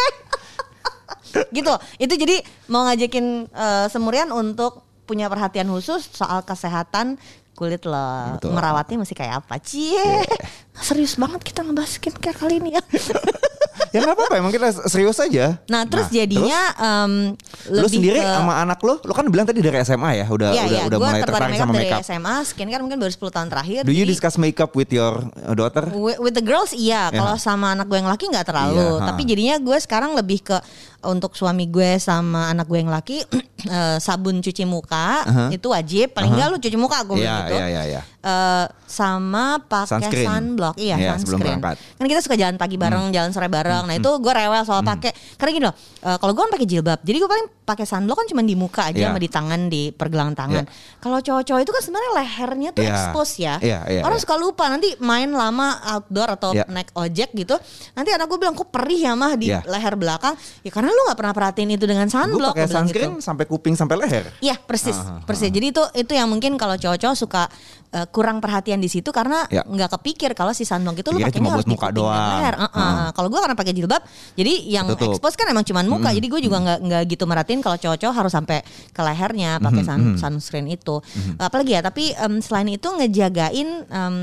gitu. 1.56 1.72
Itu 1.98 2.14
jadi 2.18 2.36
mau 2.66 2.82
ngajakin 2.82 3.26
eh, 3.46 3.86
Semurian 3.88 4.34
untuk 4.34 4.82
punya 5.02 5.26
perhatian 5.26 5.66
khusus 5.66 6.02
soal 6.08 6.42
kesehatan 6.42 7.14
kulit 7.62 7.86
lo. 7.86 8.34
Betul. 8.42 8.50
Merawatnya 8.58 8.96
mesti 8.98 9.14
kayak 9.14 9.46
apa? 9.46 9.62
Cie. 9.62 10.26
Serius 10.86 11.14
banget 11.14 11.46
kita 11.46 11.62
ngebahas 11.62 11.94
skincare 11.94 12.34
kali 12.34 12.58
ini 12.58 12.74
ya. 12.74 12.82
ya 13.92 14.00
nggak 14.00 14.14
apa-apa, 14.14 14.34
emang 14.34 14.50
kita 14.50 14.68
serius 14.86 15.16
aja. 15.16 15.60
Nah, 15.66 15.84
terus 15.84 16.08
jadinya 16.08 16.60
em, 16.74 17.12
terus, 17.36 17.68
lu 17.68 17.76
lebih 17.82 17.92
sendiri 17.94 18.18
ke 18.18 18.32
sama 18.32 18.54
anak 18.58 18.80
lo, 18.80 18.96
lo 18.98 19.12
kan 19.12 19.24
bilang 19.26 19.44
tadi 19.44 19.60
dari 19.60 19.78
SMA 19.80 20.10
ya, 20.14 20.26
udah 20.26 20.48
Iya, 20.50 20.62
udah 20.62 20.72
iya, 20.72 20.82
udah 20.82 20.98
mulai 20.98 21.12
tertarik 21.14 21.28
tertarik 21.28 21.52
makeup 21.52 21.62
sama 21.62 21.74
dari. 21.74 21.90
SMA, 22.02 22.34
skincare 22.42 22.82
mungkin 22.82 22.98
baru 22.98 23.12
10 23.12 23.28
tahun 23.30 23.48
terakhir. 23.48 23.80
Do 23.82 23.90
you 23.90 24.02
jadi- 24.02 24.10
discuss 24.10 24.34
makeup 24.36 24.72
with 24.72 24.88
your 24.88 25.12
uh, 25.38 25.52
daughter? 25.52 25.84
With, 25.86 26.18
with 26.18 26.32
the 26.32 26.42
girls 26.42 26.72
iya, 26.72 26.90
Ya. 27.04 27.14
kalau 27.14 27.36
sama 27.36 27.70
anak 27.70 27.86
gue 27.86 27.96
yang 27.96 28.08
laki 28.08 28.24
nggak 28.26 28.44
terlalu. 28.44 28.80
Iya, 28.80 28.98
ha. 28.98 29.06
Tapi 29.08 29.22
jadinya 29.22 29.56
gue 29.58 29.76
sekarang 29.78 30.10
lebih 30.12 30.40
ke 30.42 30.56
untuk 31.02 31.34
suami 31.34 31.66
gue 31.66 31.98
sama 31.98 32.46
anak 32.48 32.64
gue 32.64 32.78
yang 32.78 32.86
laki 32.88 33.26
eh, 33.68 33.98
sabun 33.98 34.38
cuci 34.38 34.62
muka 34.62 35.22
Aha. 35.22 35.44
itu 35.50 35.66
wajib. 35.66 36.10
Paling 36.10 36.32
nggak 36.32 36.48
lu 36.48 36.58
cuci 36.58 36.76
muka 36.76 37.02
gue 37.02 37.16
Iya, 37.16 37.22
bilang 37.22 37.42
gitu. 37.42 37.54
iya, 37.54 37.66
iya, 37.68 37.82
iya. 37.88 38.00
Eh, 38.22 38.66
sama 38.86 39.58
pakai 39.58 39.98
Sunscreen. 39.98 40.26
sunblock, 40.28 40.76
iya, 40.76 40.94
Iya, 40.94 41.12
sebelum 41.16 41.18
sunscreen. 41.42 41.58
berangkat. 41.58 41.76
Hmm. 41.76 41.96
Kan 41.96 42.06
kita 42.06 42.20
suka 42.22 42.36
jalan 42.36 42.54
pagi 42.54 42.76
bareng, 42.76 43.04
jalan 43.10 43.30
sore 43.30 43.48
bareng. 43.48 43.81
Nah 43.84 43.94
itu 43.94 44.10
gue 44.12 44.32
rewel 44.32 44.62
soal 44.62 44.82
pakai. 44.82 45.10
Karena 45.34 45.50
gini 45.50 45.64
loh, 45.64 45.74
eh, 46.02 46.16
kalau 46.16 46.32
gue 46.32 46.42
kan 46.42 46.50
pakai 46.50 46.66
jilbab, 46.66 47.00
jadi 47.00 47.16
gue 47.16 47.26
paling 47.26 47.46
pakai 47.62 47.84
sunblock 47.84 48.16
kan 48.16 48.26
cuma 48.26 48.42
di 48.42 48.52
muka 48.52 48.82
aja 48.84 48.98
Iya. 48.98 49.06
sama 49.06 49.18
di 49.18 49.28
tangan 49.28 49.60
di 49.66 49.82
pergelangan 49.88 50.34
tangan. 50.34 50.64
Iya. 50.64 50.98
Kalau 50.98 51.18
cowok-cowok 51.18 51.60
itu 51.60 51.70
kan 51.70 51.82
sebenarnya 51.82 52.10
lehernya 52.12 52.70
tuh 52.70 52.82
Iya. 52.82 52.90
expose 52.92 53.32
ya. 53.36 53.54
Iya, 53.56 53.78
iya, 53.88 54.00
Orang 54.02 54.18
iya. 54.18 54.22
suka 54.22 54.34
lupa 54.34 54.64
nanti 54.66 54.88
main 54.98 55.30
lama 55.30 55.68
outdoor 55.88 56.28
atau 56.32 56.50
Iya. 56.52 56.66
naik 56.66 56.90
ojek 56.92 57.30
gitu. 57.32 57.54
Nanti 57.92 58.10
anak 58.10 58.26
gue 58.26 58.38
bilang 58.38 58.52
kok 58.52 58.68
perih 58.68 58.98
ya 59.00 59.12
mah 59.14 59.34
di 59.34 59.48
Iya. 59.48 59.62
leher 59.64 59.94
belakang. 59.94 60.34
Ya 60.60 60.70
karena 60.70 60.90
lu 60.90 61.00
nggak 61.06 61.16
pernah 61.16 61.32
perhatiin 61.32 61.70
itu 61.70 61.84
dengan 61.84 62.04
Gue 62.04 62.14
sunblock. 62.14 62.52
pakai 62.52 62.60
gua 62.60 62.68
bilang 62.68 62.84
sunscreen 62.84 63.12
gitu. 63.14 63.22
sampai 63.22 63.44
kuping 63.46 63.74
sampai 63.74 63.96
leher. 63.96 64.24
Iya 64.40 64.56
persis, 64.58 64.96
ah, 64.96 65.22
persis. 65.22 65.48
Jadi 65.48 65.66
itu 65.70 65.82
itu 65.94 66.12
yang 66.12 66.26
mungkin 66.26 66.54
kalau 66.56 66.74
cowok-cowok 66.74 67.16
suka 67.16 67.42
eh, 67.90 68.08
kurang 68.08 68.40
perhatian 68.40 68.80
di 68.80 68.88
situ 68.88 69.12
karena 69.12 69.44
Ya. 69.46 69.60
nggak 69.62 69.92
kepikir 69.92 70.32
kalau 70.32 70.50
si 70.50 70.64
sunblock 70.64 70.96
itu 70.96 71.08
lu 71.08 71.20
pakainya 71.20 71.52
harus 71.52 71.68
muka 71.68 71.92
doang. 71.92 72.40
leher. 72.40 72.54
Uh-uh. 72.58 72.72
Ah. 72.72 73.08
Kalau 73.12 73.28
gue 73.28 73.36
karena 73.36 73.52
pakai 73.52 73.71
jilbab, 73.72 74.02
jadi 74.36 74.52
yang 74.68 74.86
Ketutup. 74.92 75.16
expose 75.18 75.34
kan 75.34 75.48
emang 75.48 75.64
cuma 75.64 75.80
muka. 75.82 76.12
Jadi 76.12 76.26
gue 76.28 76.40
juga 76.44 76.60
nggak 76.60 76.78
nggak 76.84 77.02
gitu 77.10 77.24
merhatiin 77.26 77.60
kalau 77.64 77.76
cowok-cowok 77.80 78.14
harus 78.14 78.32
sampai 78.32 78.60
ke 78.92 79.00
lehernya 79.00 79.58
pakai 79.58 79.82
sun, 79.82 80.00
sunscreen 80.20 80.68
itu. 80.68 81.00
Apalagi 81.40 81.74
ya. 81.76 81.80
Tapi 81.82 82.12
em, 82.14 82.38
selain 82.38 82.68
itu 82.70 82.88
ngejagain. 82.88 83.68
em, 83.88 84.16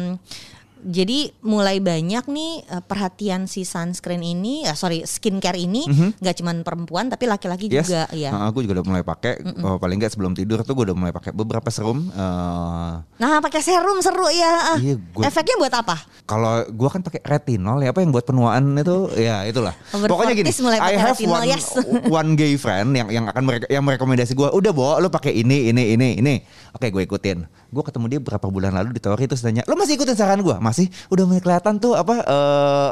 jadi 0.82 1.32
mulai 1.42 1.78
banyak 1.78 2.26
nih 2.26 2.52
eh, 2.64 2.82
perhatian 2.82 3.46
si 3.46 3.62
sunscreen 3.62 4.20
ini, 4.20 4.64
ya 4.64 4.74
sorry 4.74 5.04
skincare 5.04 5.56
ini 5.56 5.86
nggak 6.16 6.36
cuman 6.36 6.62
perempuan 6.62 7.08
tapi 7.08 7.26
laki-laki 7.26 7.68
Yes. 7.68 7.86
juga. 7.86 8.08
Ya. 8.12 8.30
Nah, 8.30 8.48
aku 8.48 8.60
juga 8.60 8.80
udah 8.80 8.86
mulai 8.88 9.04
pakai. 9.04 9.40
Oh, 9.60 9.76
paling 9.76 9.98
nggak 9.98 10.12
sebelum 10.12 10.32
tidur 10.32 10.60
tuh 10.60 10.74
gue 10.74 10.86
udah 10.86 10.98
mulai 10.98 11.12
pakai 11.12 11.30
beberapa 11.30 11.68
serum. 11.68 12.10
eh, 12.10 12.92
Nah 13.16 13.38
pakai 13.40 13.60
serum 13.60 14.00
seru 14.00 14.28
ya. 14.30 14.76
Iya, 14.76 14.96
gua- 15.12 15.26
Efeknya 15.26 15.56
buat 15.58 15.74
apa? 15.74 15.96
Kalau 16.24 16.64
gua 16.72 16.90
kan 16.90 17.02
pakai 17.02 17.20
retinol 17.22 17.80
ya 17.80 17.90
apa 17.90 18.00
yang 18.00 18.10
buat 18.10 18.24
penuaan 18.24 18.74
itu 18.74 18.98
ya 19.28 19.44
itulah. 19.44 19.74
Pokoknya 19.92 20.34
gini, 20.34 20.48
40s 20.48 20.62
mulai 20.62 20.78
I 20.80 20.94
have 20.96 21.14
retinol, 21.14 21.36
one 21.36 21.46
yes. 21.46 21.66
one 22.22 22.30
gay 22.34 22.54
friend 22.56 22.94
yang 22.94 23.08
yang 23.10 23.26
akan 23.28 23.44
mereka 23.44 23.66
yang 23.68 23.82
merekomendasi 23.82 24.34
gua, 24.34 24.50
udah 24.50 24.70
bawa 24.70 24.94
lu 24.98 25.10
pakai 25.10 25.34
ini 25.34 25.70
ini 25.70 25.94
ini 25.94 26.10
ini. 26.16 26.36
Oke, 26.72 26.88
gue 26.88 27.02
ikutin. 27.02 27.44
Gue 27.70 27.84
ketemu 27.86 28.06
dia 28.10 28.20
beberapa 28.20 28.50
bulan 28.50 28.74
lalu 28.74 28.98
di 28.98 29.02
Tori 29.02 29.30
terus 29.30 29.46
tanya, 29.46 29.62
lo 29.70 29.78
masih 29.78 29.94
ikutin 29.94 30.18
saran 30.18 30.42
gue? 30.42 30.58
Masih? 30.58 30.90
Udah 31.14 31.24
mulai 31.30 31.42
kelihatan 31.42 31.78
tuh 31.78 31.94
apa 31.94 32.14
eh 32.26 32.92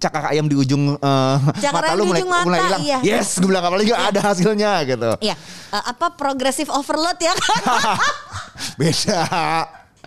cakar 0.00 0.32
ayam 0.32 0.48
di 0.48 0.56
ujung 0.56 0.96
eh, 0.96 1.36
Cakar 1.60 1.84
mata 1.84 1.92
lu 1.92 2.08
mulai, 2.08 2.20
ujung 2.24 2.30
mata, 2.32 2.46
mulai 2.48 2.60
hilang. 2.64 2.80
iya. 2.80 2.98
Yes, 3.04 3.36
gue 3.36 3.48
bilang 3.48 3.64
apalagi 3.68 3.92
ada 3.92 4.20
hasilnya 4.24 4.72
gitu. 4.88 5.10
Iya, 5.20 5.36
eh, 5.72 5.82
apa 5.92 6.16
progressive 6.16 6.72
overload 6.72 7.20
ya 7.20 7.36
kan? 7.36 7.62
Beda. 8.80 9.20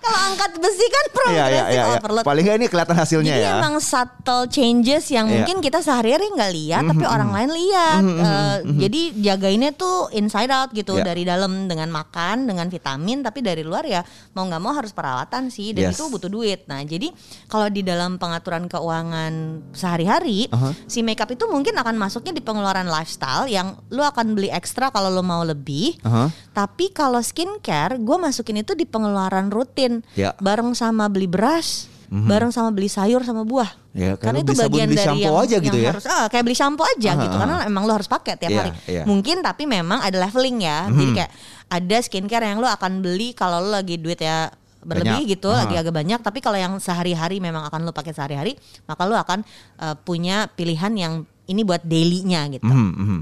Kalau 0.03 0.19
angkat 0.27 0.51
besi 0.59 0.85
kan 0.85 1.05
Iya, 1.05 1.15
progressive 1.15 1.47
iya, 1.47 1.63
iya, 1.71 1.83
iya. 1.87 1.95
overload. 1.95 2.23
Paling 2.27 2.43
nggak 2.43 2.57
ini 2.59 2.67
kelihatan 2.67 2.97
hasilnya 2.97 3.33
Jadi 3.33 3.45
ya. 3.47 3.53
emang 3.57 3.75
subtle 3.79 4.43
changes 4.51 5.03
yang 5.07 5.25
Iya. 5.25 5.33
mungkin 5.39 5.57
kita 5.59 5.79
sehari-hari 5.79 6.27
nggak 6.27 6.51
lihat, 6.51 6.83
tapi 6.83 7.05
orang 7.07 7.31
lain 7.31 7.49
lihat. 7.53 8.01
Eh, 8.03 8.57
Jadi 8.83 9.01
jagainnya 9.21 9.71
tuh 9.71 10.11
inside 10.11 10.51
out 10.51 10.69
gitu 10.71 10.99
Iya. 10.99 11.05
dari 11.05 11.23
dalam 11.23 11.65
dengan 11.65 11.87
makan, 11.87 12.43
dengan 12.43 12.67
vitamin, 12.67 13.23
tapi 13.23 13.39
dari 13.39 13.63
luar 13.63 13.85
ya 13.85 14.03
mau 14.33 14.43
nggak 14.43 14.59
mau 14.59 14.73
harus 14.73 14.91
perawatan 14.91 15.47
sih, 15.47 15.71
dan 15.71 15.89
Yes. 15.89 15.95
itu 15.95 16.11
butuh 16.11 16.27
duit. 16.27 16.67
Nah 16.67 16.83
jadi 16.83 17.07
kalau 17.47 17.71
di 17.71 17.79
dalam 17.79 18.19
pengaturan 18.19 18.67
keuangan 18.67 19.33
sehari-hari, 19.71 20.51
si 20.85 20.99
makeup 20.99 21.29
itu 21.29 21.45
mungkin 21.47 21.75
akan 21.75 21.95
masuknya 21.95 22.33
di 22.33 22.41
pengeluaran 22.41 22.89
lifestyle 22.89 23.47
yang 23.47 23.79
lu 23.87 24.01
akan 24.01 24.35
beli 24.35 24.49
ekstra 24.49 24.89
kalau 24.89 25.07
lu 25.07 25.21
mau 25.21 25.45
lebih. 25.45 25.95
Aha. 26.03 26.27
Tapi 26.51 26.91
kalau 26.91 27.21
skincare, 27.21 27.97
gue 27.97 28.17
masukin 28.17 28.59
itu 28.59 28.73
di 28.73 28.83
pengeluaran 28.83 29.49
rutin, 29.49 29.92
Ya. 30.15 30.33
bareng 30.39 30.71
sama 30.73 31.05
beli 31.05 31.27
beras, 31.27 31.91
bareng 32.09 32.49
sama 32.49 32.69
beli 32.69 32.87
sayur 32.87 33.21
sama 33.21 33.43
buah. 33.43 33.69
Ya, 33.93 34.17
Karena 34.17 34.41
itu 34.41 34.53
bagian 34.57 34.89
beli 34.89 34.97
dari 34.97 35.05
shampoo 35.05 35.37
yang, 35.37 35.45
aja 35.45 35.57
gitu 35.61 35.77
yang 35.77 35.85
ya? 35.85 35.91
harus 35.93 36.05
ah, 36.09 36.25
kayak 36.25 36.43
beli 36.45 36.57
shampoo 36.57 36.85
aja 36.85 37.11
Aha, 37.13 37.21
gitu, 37.21 37.35
karena 37.37 37.55
emang 37.65 37.83
lo 37.85 37.93
harus 37.93 38.09
pakai 38.09 38.33
tiap 38.37 38.49
Iya, 38.49 38.61
hari. 38.65 38.71
iya. 38.89 39.03
Mungkin 39.05 39.41
tapi 39.41 39.63
memang 39.65 40.01
ada 40.01 40.17
leveling 40.17 40.57
ya, 40.61 40.89
jadi 40.89 41.11
kayak 41.13 41.31
ada 41.69 41.97
skincare 42.01 42.45
yang 42.47 42.57
lo 42.57 42.65
akan 42.65 43.01
beli 43.01 43.33
kalau 43.33 43.61
lo 43.61 43.69
lagi 43.73 43.97
duit 43.97 44.17
ya 44.17 44.49
berlebih 44.81 45.23
Banyak. 45.23 45.33
gitu, 45.37 45.47
Aha. 45.47 45.63
lagi 45.63 45.75
agak 45.77 45.93
banyak. 45.93 46.19
Tapi 46.19 46.39
kalau 46.41 46.57
yang 46.57 46.73
sehari-hari 46.77 47.37
memang 47.37 47.63
akan 47.65 47.85
lo 47.85 47.93
pakai 47.93 48.11
sehari-hari, 48.11 48.57
maka 48.83 49.05
lo 49.05 49.13
akan 49.13 49.45
eh, 49.79 49.95
punya 50.01 50.49
pilihan 50.49 50.93
yang 50.93 51.13
ini 51.43 51.61
buat 51.61 51.83
dailynya 51.83 52.47
gitu 52.49 52.65
Mhm, 52.65 52.91
mhm. 52.95 53.19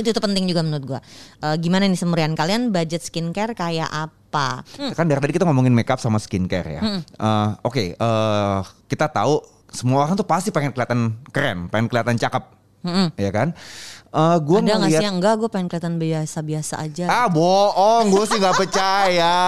Itu 0.00 0.10
itu 0.10 0.20
penting 0.20 0.44
juga 0.48 0.64
menurut 0.64 0.84
gua. 0.84 1.00
Eh, 1.44 1.56
gimana 1.60 1.84
nih 1.84 1.96
semurian? 1.96 2.32
Kalian 2.32 2.72
budget 2.72 3.04
skincare 3.04 3.52
kayak 3.52 3.86
apa? 3.86 4.64
Kan 4.96 5.06
dari 5.06 5.20
tadi 5.20 5.32
kita 5.36 5.44
ngomongin 5.44 5.76
makeup 5.76 6.00
sama 6.00 6.16
skincare 6.16 6.80
ya. 6.80 6.82
Eh, 6.98 7.48
Oke, 7.62 7.94
eh, 7.94 8.58
kita 8.88 9.06
tahu 9.12 9.44
semua 9.70 10.02
orang 10.02 10.18
tuh 10.18 10.26
pasti 10.26 10.50
pengen 10.50 10.74
kelihatan 10.74 11.14
keren, 11.30 11.70
pengen 11.70 11.86
kelihatan 11.86 12.18
cakep, 12.18 12.42
ya 13.14 13.30
kan? 13.30 13.54
Eh 14.10 14.36
gue 14.42 14.58
ada 14.58 14.66
nggak 14.66 14.74
sih 14.74 14.82
ngeliat 14.90 15.06
yang 15.06 15.16
enggak 15.16 15.34
gue 15.38 15.46
pengen 15.46 15.66
kelihatan 15.70 15.94
biasa-biasa 15.94 16.74
aja 16.82 17.06
Ah 17.06 17.26
bohong, 17.26 18.10
gue 18.10 18.24
sih 18.26 18.42
nggak 18.42 18.58
percaya. 18.58 19.38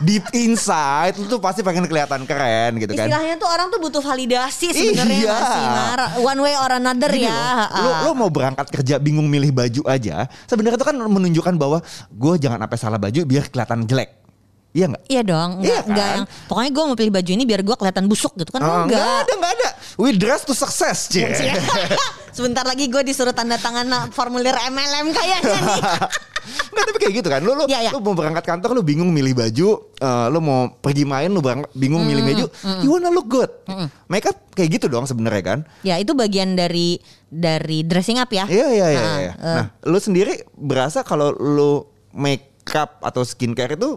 Deep 0.00 0.24
inside 0.32 1.12
lu 1.20 1.28
tuh 1.28 1.36
pasti 1.36 1.60
pengen 1.60 1.84
kelihatan 1.84 2.24
keren 2.24 2.80
gitu 2.80 2.90
kan. 2.90 3.04
istilahnya 3.04 3.36
tuh 3.36 3.44
orang 3.44 3.68
tuh 3.68 3.78
butuh 3.78 4.00
validasi 4.00 4.72
sebenarnya 4.72 5.20
Iya. 5.20 5.28
nggak 5.28 5.44
sih 5.46 5.66
Mar? 5.68 6.00
one 6.16 6.40
way 6.40 6.54
or 6.56 6.70
another 6.72 7.12
Gini 7.12 7.28
ya 7.28 7.36
loh, 7.36 7.60
lu, 7.76 7.90
lu 8.02 8.10
mau 8.16 8.30
berangkat 8.32 8.72
kerja 8.72 8.96
bingung 8.96 9.28
milih 9.28 9.52
baju 9.52 9.84
aja, 9.84 10.26
sebenarnya 10.44 10.80
itu 10.80 10.86
kan 10.86 10.96
menunjukkan 10.96 11.54
bahwa 11.54 11.78
gue 12.08 12.34
jangan 12.40 12.64
sampai 12.64 12.78
salah 12.80 12.96
baju 12.96 13.20
biar 13.22 13.52
kelihatan 13.52 13.84
jelek. 13.84 14.23
Iya 14.74 14.90
nggak? 14.90 15.02
Iya 15.06 15.22
dong, 15.22 15.50
enggak, 15.56 15.64
Iya 15.64 15.78
kan? 15.78 15.86
enggak 15.86 16.08
yang 16.10 16.24
pokoknya 16.44 16.70
gue 16.70 16.82
mau 16.84 16.96
pilih 16.98 17.12
baju 17.14 17.30
ini 17.30 17.44
biar 17.44 17.60
gue 17.62 17.76
kelihatan 17.78 18.04
busuk 18.04 18.32
gitu 18.34 18.50
kan 18.50 18.58
Oh, 18.58 18.68
enggak. 18.82 18.98
nggak 18.98 19.06
ada, 19.22 19.32
nggak 19.32 19.52
ada. 19.54 19.68
We 19.94 20.10
dress 20.12 20.42
to 20.42 20.50
success, 20.50 21.06
cie. 21.06 21.30
Sebentar 22.36 22.66
lagi 22.66 22.90
gue 22.90 22.98
disuruh 23.00 23.30
tanda 23.30 23.54
tangan 23.54 23.86
formulir 24.10 24.50
MLM 24.66 25.06
kayaknya 25.08 25.38
nih. 25.54 25.62
Nggak 26.44 26.84
tapi 26.84 26.98
kayak 26.98 27.14
gitu 27.14 27.28
kan. 27.30 27.40
Lu 27.40 27.54
lu, 27.54 27.64
Iya, 27.64 27.78
iya. 27.80 27.90
lu 27.94 28.02
mau 28.02 28.12
berangkat 28.12 28.44
kantor 28.44 28.74
lu 28.74 28.82
bingung 28.82 29.08
milih 29.08 29.32
baju, 29.32 29.68
eh, 29.94 30.26
lu 30.28 30.42
mau 30.42 30.68
pergi 30.74 31.06
main 31.06 31.30
lu 31.30 31.38
berangkat, 31.38 31.70
bingung 31.72 32.02
milih 32.02 32.20
baju. 32.20 32.44
You 32.82 32.90
wanna 32.90 33.08
look 33.08 33.30
good. 33.30 33.48
Makeup 34.08 34.52
kayak 34.52 34.74
gitu 34.74 34.86
dong 34.88 35.06
sebenarnya 35.06 35.40
kan. 35.40 35.58
ya 35.80 35.96
itu 35.96 36.12
bagian 36.12 36.52
dari 36.52 36.98
dari 37.24 37.80
dressing 37.80 38.18
up 38.18 38.28
ya. 38.28 38.44
Iya 38.44 38.66
iya 38.68 38.86
iya. 38.90 39.00
Nah, 39.00 39.16
iya. 39.16 39.32
eh, 39.32 39.54
Nah, 39.56 39.66
lu 39.86 39.96
sendiri 39.96 40.34
berasa 40.52 41.00
kalau 41.00 41.32
lu 41.32 41.86
makeup 42.12 42.98
atau 43.00 43.22
skincare 43.22 43.72
itu 43.72 43.96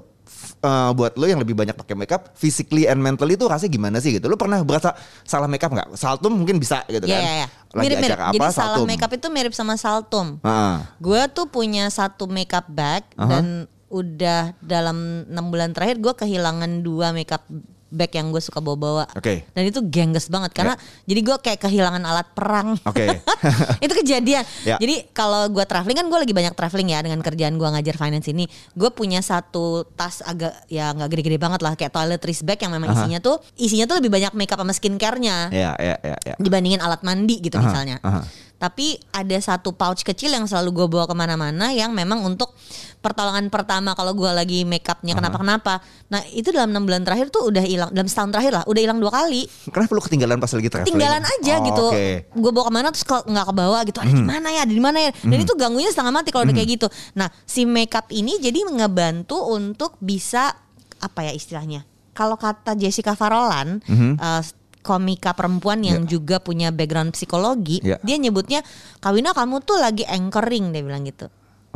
eh, 0.58 0.92
buat 0.92 1.16
lu 1.16 1.26
yang 1.26 1.40
lebih 1.40 1.54
banyak 1.54 1.74
pakai 1.74 1.96
makeup, 1.96 2.34
physically 2.34 2.86
and 2.86 2.98
mentally 2.98 3.34
itu 3.34 3.46
rasanya 3.46 3.72
gimana 3.72 3.98
sih 3.98 4.16
gitu? 4.16 4.28
Lu 4.28 4.36
pernah 4.36 4.62
berasa 4.62 4.94
salah 5.22 5.46
makeup 5.46 5.72
nggak? 5.72 5.94
Saltum 5.94 6.36
mungkin 6.36 6.58
bisa 6.58 6.84
gitu 6.88 7.04
Iya 7.04 7.16
kan? 7.16 7.22
iya 7.22 7.34
iya. 7.44 7.48
Lagi 7.68 7.84
Mirip-mirip. 7.84 8.10
acara 8.16 8.24
apa? 8.24 8.34
Jadi 8.34 8.48
salah 8.48 8.54
saltum. 8.78 8.88
makeup 8.88 9.12
itu 9.12 9.28
mirip 9.28 9.54
sama 9.54 9.76
saltum. 9.76 10.28
Ah. 10.42 10.88
Gue 10.98 11.22
tuh 11.30 11.48
punya 11.48 11.88
satu 11.88 12.26
makeup 12.26 12.66
bag 12.68 13.04
Aha. 13.16 13.28
dan 13.28 13.46
udah 13.88 14.52
dalam 14.60 15.24
enam 15.28 15.46
bulan 15.48 15.72
terakhir 15.72 15.96
gue 15.98 16.12
kehilangan 16.12 16.84
dua 16.84 17.16
makeup 17.16 17.40
bag 17.88 18.12
yang 18.16 18.30
gue 18.32 18.44
suka 18.44 18.60
bawa-bawa. 18.60 19.08
Oke. 19.16 19.48
Dan 19.56 19.64
itu 19.68 19.80
gengges 19.88 20.28
banget 20.28 20.52
karena 20.52 20.76
jadi 21.08 21.20
gue 21.24 21.38
kayak 21.40 21.60
kehilangan 21.64 22.04
alat 22.04 22.28
perang. 22.36 22.76
Oke. 22.84 23.24
itu 23.86 23.94
kejadian. 24.04 24.44
Ya. 24.68 24.76
Jadi 24.78 25.08
kalau 25.16 25.48
gue 25.48 25.64
traveling 25.64 25.98
kan 25.98 26.08
gue 26.08 26.20
lagi 26.20 26.34
banyak 26.36 26.54
traveling 26.54 26.92
ya 26.92 27.00
dengan 27.00 27.20
kerjaan 27.24 27.56
gue 27.56 27.68
ngajar 27.68 27.96
finance 27.96 28.28
ini. 28.28 28.46
Gue 28.76 28.92
punya 28.92 29.24
satu 29.24 29.88
tas 29.96 30.20
agak 30.24 30.54
ya 30.68 30.92
nggak 30.92 31.10
gede-gede 31.12 31.38
banget 31.40 31.62
lah 31.64 31.74
kayak 31.80 31.92
toiletries 31.96 32.44
bag 32.44 32.60
yang 32.60 32.76
memang 32.76 32.92
Aha. 32.92 32.98
isinya 33.04 33.20
tuh 33.24 33.40
isinya 33.56 33.86
tuh 33.88 34.04
lebih 34.04 34.12
banyak 34.12 34.34
makeup 34.36 34.60
sama 34.60 34.74
skincare-nya 34.74 35.50
Iya 35.54 35.72
iya 35.80 35.96
iya 36.04 36.18
iya. 36.28 36.36
dibandingin 36.42 36.82
alat 36.82 37.02
mandi 37.06 37.40
gitu 37.40 37.56
Aha, 37.58 37.64
misalnya. 37.64 37.98
aha. 38.04 38.22
Tapi 38.58 38.98
ada 39.14 39.38
satu 39.38 39.70
pouch 39.70 40.02
kecil 40.02 40.34
yang 40.34 40.50
selalu 40.50 40.82
gue 40.82 40.88
bawa 40.98 41.06
ke 41.06 41.14
mana-mana 41.14 41.70
yang 41.70 41.94
memang 41.94 42.26
untuk 42.26 42.58
pertolongan 42.98 43.48
pertama 43.48 43.94
kalau 43.94 44.12
gue 44.12 44.28
lagi 44.28 44.60
makeupnya 44.62 45.14
kenapa-kenapa. 45.14 45.80
Nah 46.08 46.22
itu 46.28 46.50
dalam 46.50 46.70
enam 46.70 46.84
bulan 46.84 47.02
terakhir 47.02 47.30
tuh 47.30 47.46
udah 47.46 47.62
hilang, 47.62 47.90
dalam 47.90 48.06
setahun 48.06 48.30
terakhir 48.30 48.52
lah, 48.52 48.64
udah 48.66 48.82
hilang 48.82 48.98
dua 48.98 49.14
kali. 49.14 49.46
Kenapa 49.70 49.92
lu 49.92 50.02
ketinggalan 50.02 50.38
pas 50.38 50.50
lagi 50.50 50.68
traveling? 50.68 50.90
Tinggalan 50.90 51.24
aja 51.24 51.54
Oh, 51.54 51.64
gitu. 51.64 51.86
Hmm. 51.88 52.18
Gue 52.36 52.52
bawa 52.52 52.66
ke 52.66 52.74
mana 52.74 52.88
terus 52.92 53.06
ke- 53.06 53.26
nggak 53.26 53.46
kebawa 53.48 53.78
gitu. 53.84 54.00
Ada 54.00 54.12
di 54.12 54.26
mana 54.26 54.48
ya? 54.50 54.62
Ada 54.64 54.74
di 54.74 54.84
mana 54.84 54.98
ya? 55.00 55.12
Dan 55.16 55.38
itu 55.40 55.54
ganggunya 55.54 55.90
setengah 55.90 56.14
mati 56.14 56.30
kalau 56.30 56.44
udah 56.44 56.56
kayak 56.56 56.70
gitu. 56.74 56.88
Nah 57.14 57.30
si 57.44 57.64
makeup 57.64 58.10
ini 58.10 58.38
jadi 58.38 58.60
ngebantu 58.68 59.38
untuk 59.48 59.96
bisa 59.98 60.52
apa 60.98 61.20
ya 61.22 61.32
istilahnya? 61.32 61.86
Kalau 62.12 62.34
kata 62.34 62.74
Jessica 62.74 63.14
Farolan, 63.14 63.78
Mhm. 63.86 64.18
eh, 64.18 64.42
komika 64.82 65.32
perempuan 65.32 65.80
yang 65.80 66.04
juga 66.04 66.40
punya 66.40 66.72
background 66.72 67.12
psikologi, 67.12 67.84
Ya. 67.84 68.00
dia 68.02 68.16
nyebutnya 68.16 68.64
Kawina 68.98 69.32
kamu 69.32 69.60
tuh 69.62 69.78
lagi 69.78 70.02
anchoring 70.02 70.72
dia 70.72 70.80
bilang 70.80 71.04
gitu. 71.04 71.28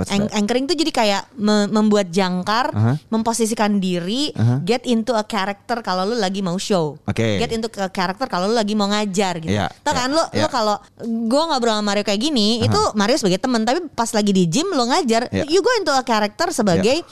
What's 0.02 0.10
An- 0.10 0.26
that? 0.26 0.34
anchoring 0.34 0.66
tuh 0.66 0.74
jadi 0.74 0.90
kayak 0.90 1.22
me- 1.36 1.70
membuat 1.70 2.10
jangkar, 2.10 2.74
Aha. 2.74 2.94
memposisikan 3.08 3.78
diri, 3.78 4.34
Aha. 4.34 4.60
get 4.62 4.82
into 4.84 5.14
a 5.14 5.22
character 5.22 5.80
kalau 5.80 6.04
lu 6.04 6.18
lagi 6.18 6.42
mau 6.42 6.58
show. 6.58 6.98
Oke. 7.06 7.38
Get 7.38 7.54
into 7.54 7.70
a 7.78 7.88
character 7.88 8.26
kalau 8.26 8.50
lu 8.50 8.56
lagi 8.56 8.74
mau 8.74 8.90
ngajar 8.90 9.38
gitu. 9.38 9.54
Iya, 9.54 9.70
Tau 9.82 9.94
iya, 9.94 10.00
kan 10.02 10.10
lu 10.10 10.24
iya. 10.34 10.42
lu 10.42 10.48
kalau 10.50 10.76
gua 11.30 11.44
ngobrol 11.48 11.72
sama 11.72 11.86
Mario 11.88 12.02
kayak 12.02 12.18
gini, 12.20 12.60
itu 12.60 12.82
Mario 12.94 13.16
sebagai 13.16 13.38
teman, 13.38 13.62
tapi 13.62 13.86
pas 13.88 14.10
lagi 14.10 14.32
di 14.32 14.44
gym 14.46 14.68
lu 14.68 14.84
ngajar, 14.84 15.30
Iya. 15.30 15.46
you 15.46 15.62
go 15.62 15.70
into 15.78 15.92
a 15.92 16.02
character 16.02 16.50
sebagai 16.50 17.06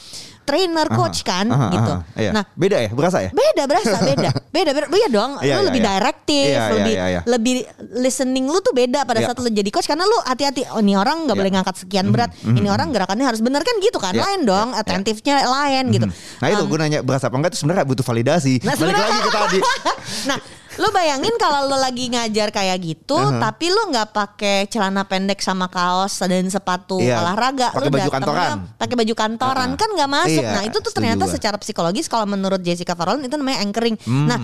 trainer 0.45 0.87
coach 0.89 1.21
kan 1.21 1.45
Aha, 1.45 1.67
gitu. 1.69 1.93
aha, 1.93 2.19
iya. 2.19 2.31
Nah, 2.33 2.43
beda 2.57 2.77
ya, 2.81 2.89
berasa 2.89 3.17
ya? 3.21 3.29
Beda 3.29 3.63
berasa 3.69 3.97
beda. 4.09 4.29
Beda 4.49 4.69
beda. 4.73 4.85
Iya 4.89 5.07
dong. 5.07 5.31
Iya, 5.39 5.53
lu 5.55 5.61
iya, 5.61 5.67
lebih 5.69 5.81
iya. 5.81 5.89
direktif, 5.93 6.47
Iya, 6.49 6.57
iya, 6.57 6.73
lebih 6.73 6.93
iya, 6.95 7.05
iya. 7.05 7.21
lebih 7.29 7.55
listening 8.01 8.45
lu 8.49 8.59
tuh 8.59 8.73
beda 8.73 9.05
pada 9.05 9.21
Iya. 9.21 9.27
saat 9.29 9.37
lu 9.37 9.49
jadi 9.49 9.69
coach 9.69 9.85
karena 9.85 10.09
lu 10.09 10.17
hati-hati. 10.25 10.65
Oh, 10.73 10.81
ini 10.81 10.97
orang 10.97 11.29
nggak 11.29 11.35
Iya. 11.37 11.41
boleh 11.45 11.51
ngangkat 11.53 11.75
sekian 11.77 12.07
berat. 12.09 12.31
Ini 12.41 12.67
orang 12.67 12.89
gerakannya 12.89 13.25
harus 13.25 13.41
benar 13.41 13.61
kan 13.61 13.75
gitu 13.77 13.97
kan. 14.01 14.13
Iya, 14.13 14.21
Lain 14.25 14.41
dong, 14.45 14.67
iya, 14.71 14.75
iya. 14.75 14.81
atentifnya 14.81 15.35
lain 15.45 15.83
gitu. 15.93 16.05
Nah 16.41 16.47
itu 16.49 16.63
gue 16.65 16.77
nanya 16.77 16.99
berasa 17.05 17.29
apa 17.29 17.35
enggak 17.37 17.51
itu 17.53 17.59
sebenarnya 17.61 17.85
butuh 17.85 18.05
validasi. 18.05 18.53
Nah, 18.65 18.73
Balik 18.73 18.95
lagi 18.97 19.19
ke 19.21 19.31
tadi. 19.31 19.59
nah, 20.29 20.37
lu 20.79 20.89
bayangin 20.89 21.35
kalau 21.35 21.67
lu 21.67 21.75
lagi 21.75 22.07
ngajar 22.07 22.49
kayak 22.49 22.79
gitu, 22.79 23.13
Uh-huh. 23.13 23.35
tapi 23.37 23.67
lu 23.67 23.91
nggak 23.91 24.09
pakai 24.09 24.63
celana 24.65 25.03
pendek 25.03 25.37
sama 25.37 25.67
kaos 25.67 26.15
dan 26.17 26.47
sepatu 26.47 26.97
Iya, 26.97 27.19
olahraga, 27.19 27.69
pakai 27.69 27.83
lu 27.83 27.91
baju 27.91 28.09
kantoran. 28.09 28.57
pakai 28.75 28.95
baju 28.95 29.13
kantoran 29.13 29.69
Uh-uh. 29.69 29.77
kan 29.77 29.89
nggak 29.91 30.09
masuk. 30.09 30.39
Iya, 30.39 30.53
nah 30.53 30.63
itu 30.63 30.73
tuh 30.73 30.87
setuju 30.87 30.95
ternyata 30.95 31.23
gua. 31.23 31.33
secara 31.33 31.57
psikologis 31.57 32.07
kalau 32.07 32.23
menurut 32.25 32.59
Jessica 32.59 32.95
Farrell 32.95 33.19
itu 33.19 33.35
namanya 33.35 33.59
anchoring. 33.61 33.99
Hmm. 34.01 34.25
Nah, 34.25 34.39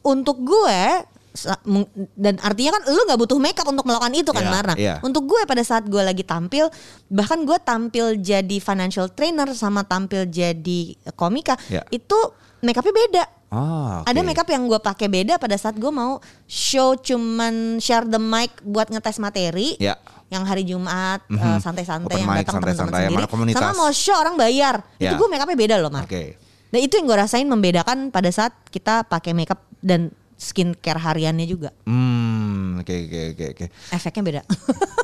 untuk 0.00 0.38
gue 0.40 0.80
dan 2.14 2.34
artinya 2.38 2.74
kan 2.74 2.82
lu 2.88 3.00
nggak 3.04 3.18
butuh 3.18 3.38
makeup 3.38 3.66
untuk 3.66 3.84
melakukan 3.84 4.12
itu 4.12 4.30
kan 4.30 4.42
Iya, 4.42 4.50
Marna. 4.50 4.74
iya. 4.74 4.94
Untuk 5.00 5.24
gue 5.24 5.40
pada 5.44 5.62
saat 5.62 5.86
gue 5.86 5.98
lagi 5.98 6.22
tampil, 6.22 6.66
bahkan 7.06 7.42
gue 7.42 7.56
tampil 7.56 8.18
jadi 8.18 8.56
financial 8.58 9.08
trainer 9.08 9.46
sama 9.52 9.82
tampil 9.82 10.26
jadi 10.26 10.80
komika, 11.14 11.54
Iya. 11.66 11.86
itu 11.88 12.18
makeupnya 12.60 12.94
beda. 12.94 13.24
Ah, 13.50 14.06
Ada 14.06 14.22
oke. 14.22 14.26
makeup 14.26 14.46
yang 14.46 14.62
gue 14.64 14.78
pakai 14.78 15.08
beda 15.08 15.34
pada 15.36 15.54
saat 15.54 15.74
gue 15.74 15.90
mau 15.90 16.22
show 16.44 16.94
cuman 16.94 17.78
share 17.78 18.06
the 18.06 18.18
mic 18.18 18.54
buat 18.62 18.86
ngetes 18.86 19.18
materi. 19.18 19.74
Ya. 19.76 19.98
Yang 20.30 20.42
hari 20.46 20.62
Jumat 20.62 21.26
Mhm. 21.26 21.34
eh, 21.36 21.58
santai-santai 21.58 22.22
yang 22.22 22.30
datang 22.30 22.62
teman-teman 22.62 22.90
sendiri. 23.10 23.26
komunitas. 23.26 23.58
Sama 23.60 23.74
mau 23.76 23.90
show 23.90 24.14
orang 24.14 24.38
bayar. 24.38 24.86
Ya. 24.96 25.10
Itu 25.10 25.18
gue 25.18 25.28
makeupnya 25.28 25.58
beda 25.58 25.74
loh, 25.78 25.90
Mar. 25.90 26.06
Oke. 26.06 26.38
Nah 26.70 26.78
itu 26.78 26.94
yang 26.94 27.02
gue 27.04 27.18
rasain 27.18 27.42
membedakan 27.44 28.14
pada 28.14 28.30
saat 28.30 28.54
kita 28.70 29.02
pakai 29.02 29.34
makeup 29.34 29.58
dan 29.82 30.14
skincare 30.40 30.96
hariannya 30.96 31.44
juga. 31.44 31.68
Hmm, 31.84 32.39
Hmm, 32.60 32.84
oke 32.84 32.92
oke 32.92 33.20
oke 33.32 33.44
oke. 33.56 33.66
Efeknya 33.90 34.22
beda. 34.22 34.42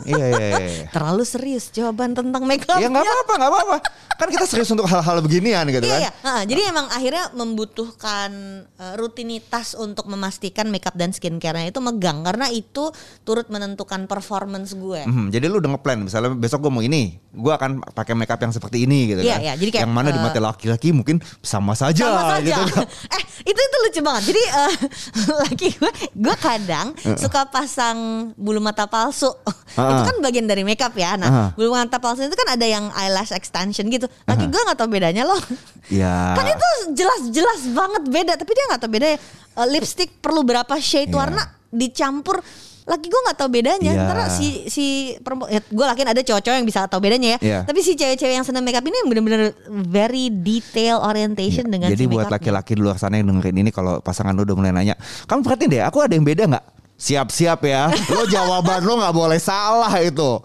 Iya 0.07 0.23
iya 0.23 0.39
iya. 0.39 0.59
iya. 0.63 0.87
Terlalu 0.95 1.27
serius 1.27 1.75
jawaban 1.75 2.15
tentang 2.15 2.47
make 2.47 2.63
up. 2.71 2.79
Ya 2.79 2.87
nggak 2.87 3.03
apa-apa 3.03 3.33
nggak 3.35 3.51
apa-apa. 3.51 3.77
Kan 4.15 4.29
kita 4.31 4.47
serius 4.47 4.71
untuk 4.71 4.87
hal-hal 4.87 5.19
beginian 5.19 5.67
gitu 5.67 5.83
Iya, 5.83 5.91
kan. 5.91 5.99
iya. 5.99 6.11
Nah, 6.23 6.43
jadi 6.47 6.61
emang 6.71 6.87
akhirnya 6.87 7.25
membutuhkan 7.35 8.31
eh, 8.71 8.95
rutinitas 8.95 9.75
untuk 9.75 10.07
memastikan 10.07 10.71
makeup 10.71 10.95
dan 10.95 11.11
skincare-nya 11.11 11.69
itu 11.69 11.81
megang 11.81 12.23
karena 12.23 12.47
itu 12.49 12.95
turut 13.23 13.51
menentukan 13.51 14.07
performance 14.07 14.73
gue. 14.73 15.03
Mhm, 15.05 15.35
jadi 15.35 15.51
lu 15.51 15.59
udah 15.59 15.75
ngeplan 15.75 16.07
misalnya 16.07 16.31
besok 16.33 16.63
gue 16.63 16.71
mau 16.71 16.81
ini, 16.81 17.19
gue 17.35 17.51
akan 17.51 17.83
pakai 17.91 18.15
makeup 18.15 18.39
yang 18.39 18.55
seperti 18.55 18.87
ini 18.87 19.11
gitu 19.11 19.21
Iya, 19.21 19.37
kan. 19.37 19.41
iya. 19.43 19.53
Jadi 19.59 19.71
kayak, 19.75 19.83
yang 19.83 19.93
mana 19.93 20.09
di 20.11 20.21
eh, 20.21 20.23
mata 20.23 20.39
laki-laki 20.39 20.95
mungkin 20.95 21.19
sama 21.43 21.75
saja, 21.75 22.07
sama 22.07 22.23
saja. 22.39 22.63
gitu 22.63 22.63
kan. 22.73 22.87
eh 23.19 23.23
itu 23.43 23.59
itu 23.59 23.77
lucu 23.83 24.01
banget. 24.01 24.23
Jadi 24.31 24.43
eh, 24.45 24.73
laki 25.43 25.69
gue, 25.77 25.93
gue 26.15 26.37
kadang 26.39 26.95
suka 27.19 27.46
pasang 27.47 27.97
bulu 28.35 28.59
mata 28.59 28.85
palsu. 28.85 29.31
Ah. 29.76 29.93
itu 29.93 30.03
kan 30.09 30.17
bagian 30.21 30.45
dari 30.45 30.62
makeup 30.62 30.93
ya. 30.93 31.15
Nah 31.15 31.29
Ah. 31.29 31.49
bulu 31.53 31.71
mata 31.71 31.97
palsu 31.97 32.25
itu 32.25 32.33
kan 32.33 32.49
ada 32.53 32.65
yang 32.65 32.88
eyelash 32.93 33.31
extension 33.31 33.87
gitu. 33.87 34.07
Laki 34.25 34.47
gue 34.47 34.61
nggak 34.62 34.79
tahu 34.79 34.88
bedanya 34.88 35.23
loh. 35.23 35.38
Iya. 35.87 36.35
Kan 36.35 36.45
itu 36.50 36.69
jelas-jelas 36.95 37.71
banget 37.71 38.03
beda. 38.07 38.33
Tapi 38.35 38.50
dia 38.50 38.65
nggak 38.69 38.81
tahu 38.81 38.91
beda 38.91 39.07
ya. 39.15 39.19
Eh, 39.57 39.67
lipstick 39.71 40.19
perlu 40.19 40.43
berapa 40.43 40.75
shade 40.76 41.09
Iya. 41.09 41.17
warna 41.17 41.43
dicampur. 41.69 42.43
Laki 42.87 43.11
gue 43.11 43.19
nggak 43.19 43.35
tahu 43.37 43.50
bedanya. 43.50 43.93
Iya. 43.93 44.07
Karena 44.07 44.25
si 44.31 44.47
si 44.67 44.87
perempuan, 45.19 45.50
ya, 45.50 45.59
gue 45.59 45.87
lakin 45.91 46.07
ada 46.07 46.21
cowok-cowok 46.23 46.55
yang 46.55 46.65
bisa 46.65 46.87
tahu 46.87 47.03
bedanya 47.03 47.29
ya. 47.35 47.38
Iya. 47.43 47.59
Tapi 47.67 47.83
si 47.83 47.99
cewek-cewek 47.99 48.31
yang 48.33 48.47
seneng 48.47 48.62
makeup 48.62 48.87
ini 48.87 48.95
yang 48.95 49.09
bener-bener 49.11 49.50
very 49.85 50.31
detail 50.31 51.03
orientation 51.03 51.67
dengan 51.67 51.91
Iya. 51.91 51.99
Jadi 51.99 52.07
si 52.07 52.12
buat 52.15 52.31
laki-laki 52.31 52.79
di 52.79 52.83
luar 52.83 52.95
sana 52.95 53.19
yang 53.19 53.26
dengerin 53.26 53.59
ini 53.59 53.71
kalau 53.71 53.99
pasangan 53.99 54.31
lu 54.33 54.47
udah 54.47 54.55
mulai 54.55 54.71
nanya, 54.71 54.95
kamu 55.26 55.43
perhatiin 55.43 55.69
deh, 55.69 55.83
aku 55.83 55.99
ada 55.99 56.15
yang 56.15 56.23
beda 56.23 56.47
nggak? 56.47 56.65
Siap-siap 56.97 57.61
ya, 57.69 57.93
lo 58.09 58.25
jawaban 58.25 58.81
lo 58.81 58.97
nggak 58.97 59.12
boleh 59.12 59.37
salah 59.37 59.93
itu. 60.00 60.41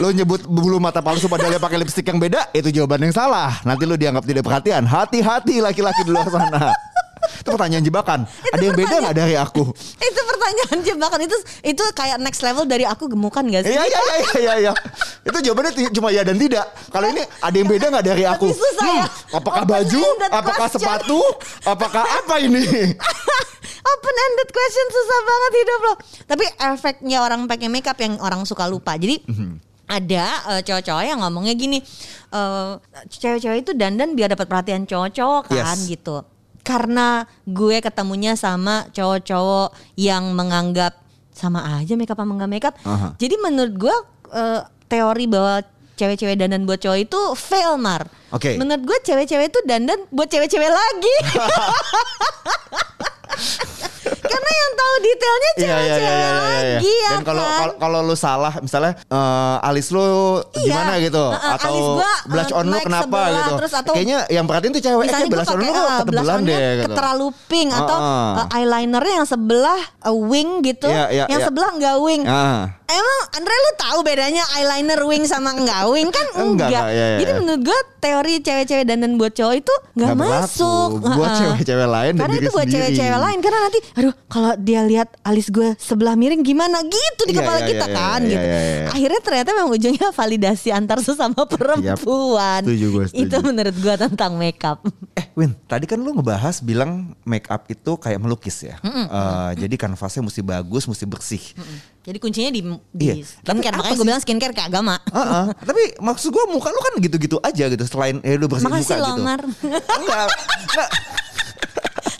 Lo 0.00 0.08
nyebut 0.08 0.48
bulu 0.48 0.80
mata 0.80 1.04
palsu 1.04 1.28
padahal 1.28 1.52
dia 1.52 1.60
pakai 1.60 1.76
lipstick 1.76 2.08
yang 2.08 2.16
beda, 2.16 2.48
itu 2.56 2.72
jawaban 2.72 3.04
yang 3.04 3.12
salah. 3.12 3.60
Nanti 3.68 3.84
lo 3.84 4.00
dianggap 4.00 4.24
tidak 4.24 4.40
perhatian. 4.48 4.88
Hati-hati 4.88 5.60
laki-laki 5.60 6.00
di 6.08 6.16
luar 6.16 6.24
sana. 6.32 6.72
itu 7.44 7.52
pertanyaan 7.52 7.84
jebakan. 7.84 8.24
ada 8.24 8.64
yang 8.64 8.72
beda 8.72 8.94
nggak 8.96 9.16
dari 9.16 9.36
aku? 9.36 9.60
itu 10.00 10.20
pertanyaan 10.24 10.78
jebakan 10.80 11.20
itu 11.28 11.36
itu 11.68 11.84
kayak 11.92 12.16
next 12.16 12.40
level 12.40 12.64
dari 12.64 12.88
aku 12.88 13.04
gemukan 13.12 13.44
gak 13.52 13.68
sih? 13.68 13.76
Iya 13.76 13.84
iya 13.84 14.00
iya 14.00 14.32
iya 14.40 14.54
iya. 14.56 14.72
Itu 15.20 15.36
jawabannya 15.36 15.92
cuma 15.92 16.08
ya 16.16 16.24
dan 16.24 16.40
tidak. 16.40 16.64
Kalau 16.88 17.12
ini 17.12 17.20
ada 17.44 17.56
yang 17.60 17.68
beda 17.68 17.86
nggak 17.92 18.06
dari 18.08 18.24
aku? 18.24 18.48
Hmm, 18.48 18.56
Tapi 18.56 18.64
susah 18.64 18.88
ya. 18.88 19.06
Apakah 19.36 19.62
Open 19.68 19.72
baju? 19.76 20.00
Apakah 20.32 20.56
question. 20.64 20.80
sepatu? 20.80 21.20
Apakah 21.68 22.04
apa 22.08 22.34
ini? 22.40 22.64
Open 23.80 24.14
ended 24.16 24.48
question 24.48 24.86
susah 24.88 25.20
banget 25.22 25.52
hidup 25.56 25.80
lo. 25.80 25.92
Tapi 26.26 26.44
efeknya 26.68 27.16
orang 27.20 27.44
pakai 27.44 27.66
makeup 27.66 27.96
yang 27.96 28.16
orang 28.18 28.44
suka 28.44 28.64
lupa. 28.64 28.94
Jadi 28.94 29.20
Mhm. 29.24 29.50
ada 29.86 30.24
eh, 30.48 30.60
cowok-cowok 30.62 31.02
yang 31.02 31.18
ngomongnya 31.18 31.52
gini, 31.52 31.78
eh, 32.30 32.70
cewek-cewek 33.08 33.62
itu 33.62 33.70
dandan 33.72 34.12
biar 34.12 34.30
dapat 34.30 34.46
perhatian 34.46 34.84
cowok-cowok 34.84 35.48
kan 35.48 35.76
Yes. 35.76 35.88
gitu. 35.88 36.22
Karena 36.60 37.24
gue 37.42 37.80
ketemunya 37.80 38.34
sama 38.34 38.86
cowok-cowok 38.90 39.74
yang 39.96 40.30
menganggap 40.30 40.94
sama 41.32 41.80
aja 41.80 41.96
makeup 41.96 42.14
sama 42.14 42.36
nggak 42.36 42.52
makeup. 42.52 42.74
Aha. 42.84 43.16
Jadi 43.16 43.34
menurut 43.40 43.74
gue 43.74 43.96
eh, 44.30 44.60
teori 44.86 45.24
bahwa 45.26 45.58
cewek-cewek 45.96 46.36
dandan 46.36 46.64
buat 46.64 46.78
cowok 46.78 46.98
itu 47.00 47.20
fail 47.34 47.74
mar. 47.74 48.06
Oke. 48.30 48.54
Menurut 48.56 48.84
gue 48.84 48.98
cewek-cewek 49.02 49.48
itu 49.48 49.58
dandan 49.64 49.98
buat 50.08 50.28
cewek-cewek 50.28 50.70
lagi. 50.70 51.14
Karena 54.30 54.50
yang 54.52 54.72
tahu 54.72 54.94
detailnya 54.98 55.50
Iya 55.50 55.60
iya 55.60 55.74
iya 55.74 55.76
cewek-cewek 55.76 56.10
iya 56.10 56.30
iya. 56.30 56.40
lagi 56.40 56.92
ya 56.94 57.10
Dan 57.10 57.22
kalau 57.22 57.44
kan? 57.44 57.68
kalau- 57.76 57.98
lu 58.00 58.16
salah 58.16 58.52
misalnya 58.56 58.92
eh, 58.96 59.56
alis 59.62 59.86
lu 59.90 60.00
Iya. 60.00 60.62
gimana 60.64 60.92
gitu 60.98 61.24
Heeh, 61.28 61.52
atau 61.52 61.68
alis 61.68 61.86
gua, 61.92 62.12
blush 62.26 62.48
eh, 62.48 62.56
on 62.56 62.64
lu 62.64 62.76
kenapa 62.80 63.04
sebelah, 63.04 63.28
gitu. 63.36 63.52
terus 63.58 63.72
atau- 63.74 63.94
Kayaknya 63.94 64.18
yang 64.28 64.44
perhatiin 64.44 64.72
tuh 64.72 64.82
cewek 64.82 65.04
Misalnya 65.04 65.20
eh 65.20 65.30
blush 65.30 65.50
on 65.50 65.58
lu 65.58 65.66
uh, 65.66 65.98
ketebelan 66.00 66.38
deh 66.42 66.58
gitu. 66.80 66.94
terlalu 66.94 67.26
pink 67.46 67.68
atau 67.70 67.96
Heeh. 67.96 68.32
uh, 68.40 68.46
eyelinernya 68.50 69.14
yang 69.16 69.28
sebelah 69.28 69.80
uh, 70.00 70.16
wing 70.16 70.50
gitu, 70.60 70.88
Iya, 70.88 71.04
iya, 71.10 71.24
yang 71.28 71.38
iya. 71.38 71.46
sebelah 71.46 71.70
enggak 71.70 71.96
wing. 71.98 72.22
Ah. 72.24 72.79
Emang 72.90 73.18
Andre 73.32 73.54
lu 73.54 73.70
tahu 73.76 73.98
bedanya 74.02 74.42
eyeliner 74.52 75.00
wing 75.00 75.22
sama 75.22 75.50
enggak 75.52 75.86
wing 75.86 76.08
kan 76.08 76.26
Enggak, 76.32 76.42
enggak. 76.42 76.68
enggak, 76.68 76.86
iya, 76.90 77.04
iya, 77.06 77.18
Jadi 77.18 77.30
iya. 77.30 77.38
menurut 77.38 77.62
gue 77.62 77.78
teori 78.00 78.34
cewek-cewek 78.40 78.84
dandan 78.84 79.12
buat 79.14 79.30
cowok 79.30 79.54
itu 79.56 79.74
enggak 79.92 79.94
Nggak 79.94 80.16
berlaku. 80.16 80.42
masuk. 80.42 80.88
Buat 81.12 81.30
cewek-cewek 81.36 81.88
lain 81.88 82.12
Karena 82.16 82.34
itu 82.36 82.50
buat 82.50 82.66
cewek-cewek 82.66 83.18
lain 83.20 83.38
karena 83.38 83.58
nanti 83.60 83.78
aduh 83.92 84.14
kalau 84.26 84.50
dia 84.56 84.80
lihat 84.82 85.08
alis 85.22 85.46
gue 85.48 85.68
sebelah 85.76 86.14
miring 86.14 86.42
gimana 86.42 86.82
gitu 86.82 87.22
di 87.24 87.32
Iya, 87.32 87.38
kepala 87.38 87.58
iya, 87.58 87.68
kita 87.68 87.86
iya, 87.86 87.94
kan 87.94 88.20
iya, 88.20 88.28
gitu. 88.28 88.46
iya. 88.46 88.86
Akhirnya 88.90 89.20
ternyata 89.20 89.50
memang 89.52 89.70
ujungnya 89.70 90.08
validasi 90.10 90.68
antar 90.70 90.98
sesama 91.00 91.40
perempuan. 91.44 92.60
Setuju 92.62 92.86
gue, 92.90 93.04
setuju. 93.06 93.22
Itu 93.22 93.36
menurut 93.40 93.76
gue 93.76 93.94
tentang 93.96 94.32
makeup. 94.34 94.78
Eh 95.12 95.26
Win, 95.32 95.54
tadi 95.64 95.84
kan 95.84 95.96
lu 95.96 96.10
ngebahas 96.12 96.58
bilang 96.60 96.90
make 97.22 97.46
up 97.46 97.64
itu 97.66 97.94
kayak 97.96 98.18
melukis 98.18 98.60
ya. 98.62 98.76
Eh, 98.80 99.50
jadi 99.56 99.74
kanvasnya 99.76 100.22
mesti 100.22 100.40
bagus, 100.40 100.84
mesti 100.84 101.04
bersih. 101.04 101.42
Jadi 102.00 102.16
kuncinya 102.16 102.48
di, 102.48 102.60
Iya. 102.62 103.14
di 103.14 103.22
Tapi 103.44 103.60
skincare. 103.60 103.70
apa 103.70 103.80
Makanya 103.82 103.94
gue 103.94 104.06
bilang 104.06 104.22
skincare 104.22 104.52
kayak 104.52 104.68
agama. 104.68 104.96
Heeh. 105.06 105.44
Tapi 105.68 105.82
maksud 105.98 106.28
gua 106.28 106.44
muka 106.46 106.68
lu 106.68 106.80
kan 106.80 106.94
gitu-gitu 106.98 107.36
aja 107.38 107.64
gitu 107.66 107.84
selain 107.84 108.18
eh 108.20 108.34
lu 108.34 108.46
bersihin 108.46 108.72
Makasih 108.72 108.96
muka 108.96 109.08
gitu. 109.10 109.22
Mar. 109.22 109.40
Enggak. 110.00 110.26
enggak. 110.64 110.90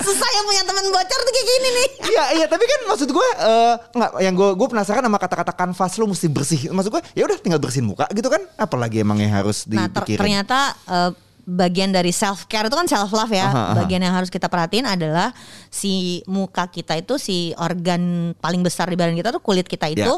Susah 0.00 0.28
yang 0.30 0.44
punya 0.44 0.62
teman 0.62 0.84
bocor 0.86 1.20
tuh 1.20 1.30
kayak 1.30 1.46
gini 1.46 1.68
nih. 1.70 1.88
Iya 2.08 2.24
iya 2.34 2.46
tapi 2.46 2.64
kan 2.64 2.80
maksud 2.86 3.08
gue 3.08 3.28
eh 3.38 3.74
nggak 3.94 4.10
yang 4.18 4.34
gue 4.34 4.48
gue 4.54 4.66
penasaran 4.66 5.00
sama 5.00 5.18
kata-kata 5.18 5.52
kanvas 5.54 5.92
lu 5.96 6.06
mesti 6.06 6.26
bersih. 6.26 6.60
Maksud 6.68 6.90
gue 6.90 7.02
ya 7.14 7.24
udah 7.24 7.36
tinggal 7.38 7.56
bersihin 7.58 7.86
muka 7.86 8.08
gitu 8.10 8.26
kan. 8.26 8.40
Apalagi 8.56 9.00
emang 9.00 9.16
yang 9.16 9.32
harus 9.34 9.64
Nah 9.64 9.86
ter- 9.86 10.02
dipikirin. 10.02 10.20
ternyata 10.20 10.58
eh, 10.84 11.10
bagian 11.50 11.90
dari 11.90 12.14
self 12.14 12.46
care 12.46 12.70
itu 12.70 12.76
kan 12.78 12.86
self 12.86 13.10
love 13.10 13.34
ya. 13.34 13.50
Aha, 13.50 13.62
aha. 13.74 13.74
Bagian 13.82 13.98
yang 14.00 14.14
harus 14.14 14.30
kita 14.30 14.46
perhatiin 14.46 14.86
adalah 14.86 15.34
si 15.66 16.22
muka 16.30 16.70
kita 16.70 16.94
itu 16.94 17.18
si 17.18 17.50
organ 17.58 18.32
paling 18.38 18.62
besar 18.62 18.86
di 18.86 18.94
badan 18.94 19.18
kita 19.18 19.34
tuh 19.34 19.42
kulit 19.42 19.66
kita 19.66 19.90
itu 19.90 20.12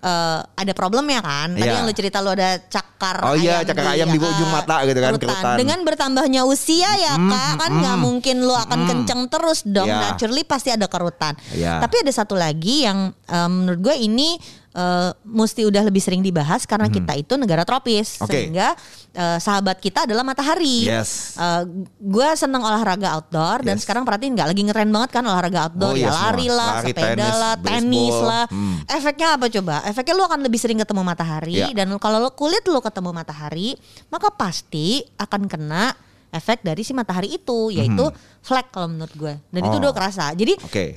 eh, 0.00 0.40
ada 0.42 0.72
problemnya 0.72 1.18
kan. 1.18 1.58
Tadi 1.58 1.66
Ya. 1.66 1.82
yang 1.82 1.90
lu 1.90 1.94
cerita 1.96 2.22
lu 2.22 2.30
ada 2.30 2.62
cakar 2.62 3.26
Oh 3.26 3.34
iya, 3.34 3.66
cakar 3.66 3.98
ayam 3.98 4.06
di 4.08 4.16
ujung 4.16 4.48
mata 4.48 4.86
gitu 4.86 4.98
kan, 5.02 5.12
kerutan. 5.18 5.56
Dengan 5.58 5.78
bertambahnya 5.82 6.46
usia 6.46 6.88
ya 6.96 7.18
kak 7.18 7.52
kan 7.58 7.70
nggak 7.76 7.96
mungkin 7.98 8.36
lu 8.46 8.54
akan 8.54 8.86
kenceng 8.86 9.26
terus 9.26 9.66
dong. 9.66 9.90
Ya. 9.90 10.14
Naturally 10.14 10.46
pasti 10.46 10.70
ada 10.70 10.86
kerutan. 10.86 11.34
Ya. 11.52 11.82
Tapi 11.82 12.06
ada 12.06 12.12
satu 12.14 12.38
lagi 12.38 12.86
yang 12.86 13.10
eh, 13.26 13.48
menurut 13.50 13.80
gue 13.82 13.96
ini 13.98 14.38
eh, 14.76 15.10
mesti 15.24 15.64
udah 15.64 15.82
lebih 15.82 15.98
sering 15.98 16.20
dibahas 16.20 16.62
karena 16.62 16.86
kita 16.86 17.16
itu 17.16 17.34
negara 17.34 17.64
tropis 17.64 18.20
Oke. 18.20 18.28
sehingga 18.28 18.76
eh, 19.10 19.38
sahabat 19.38 19.80
kita 19.80 20.04
adalah 20.04 20.20
matahari. 20.22 20.84
Yes. 20.84 21.40
gue 21.96 22.28
seneng 22.34 22.60
olahraga 22.60 23.16
outdoor 23.16 23.64
dan 23.64 23.74
Yes. 23.74 23.82
sekarang 23.82 24.04
perhatiin 24.04 24.32
nggak 24.32 24.48
lagi 24.48 24.62
ngetren 24.62 24.90
banget 24.90 25.10
kan 25.10 25.24
olahraga 25.24 25.58
outdoor 25.66 25.92
Oh, 25.92 25.96
ya 25.96 26.08
semua. 26.08 26.22
lari 26.28 26.46
lah, 26.48 26.70
Lari, 26.76 26.86
sepeda 26.86 27.08
tenis, 27.16 27.36
lah, 27.36 27.54
tenis 27.56 27.86
baseball. 28.12 28.28
lah. 28.28 28.44
Hmm. 28.48 28.76
Efeknya 28.86 29.28
apa 29.32 29.46
coba? 29.48 29.74
Efeknya 29.82 30.14
lu 30.14 30.24
akan 30.24 30.40
lebih 30.42 30.60
sering 30.60 30.78
ketemu 30.78 31.02
matahari 31.02 31.56
Ya. 31.56 31.68
dan 31.72 31.88
kalau 31.96 32.20
lu 32.20 32.30
kulit 32.30 32.60
lu 32.62 32.78
ketemu 32.78 33.10
matahari, 33.10 33.68
maka 34.06 34.28
pasti 34.30 34.86
akan 35.16 35.48
kena 35.48 35.96
efek 36.36 36.60
dari 36.60 36.84
si 36.84 36.92
matahari 36.92 37.32
itu 37.32 37.72
yaitu 37.72 38.04
flek 38.40 38.68
kalau 38.70 38.86
menurut 38.86 39.10
gue 39.12 39.34
dan 39.50 39.60
itu. 39.64 39.74
Oh. 39.74 39.80
udah 39.80 39.92
kerasa 39.92 40.30
jadi 40.32 40.54
Oke. 40.60 40.92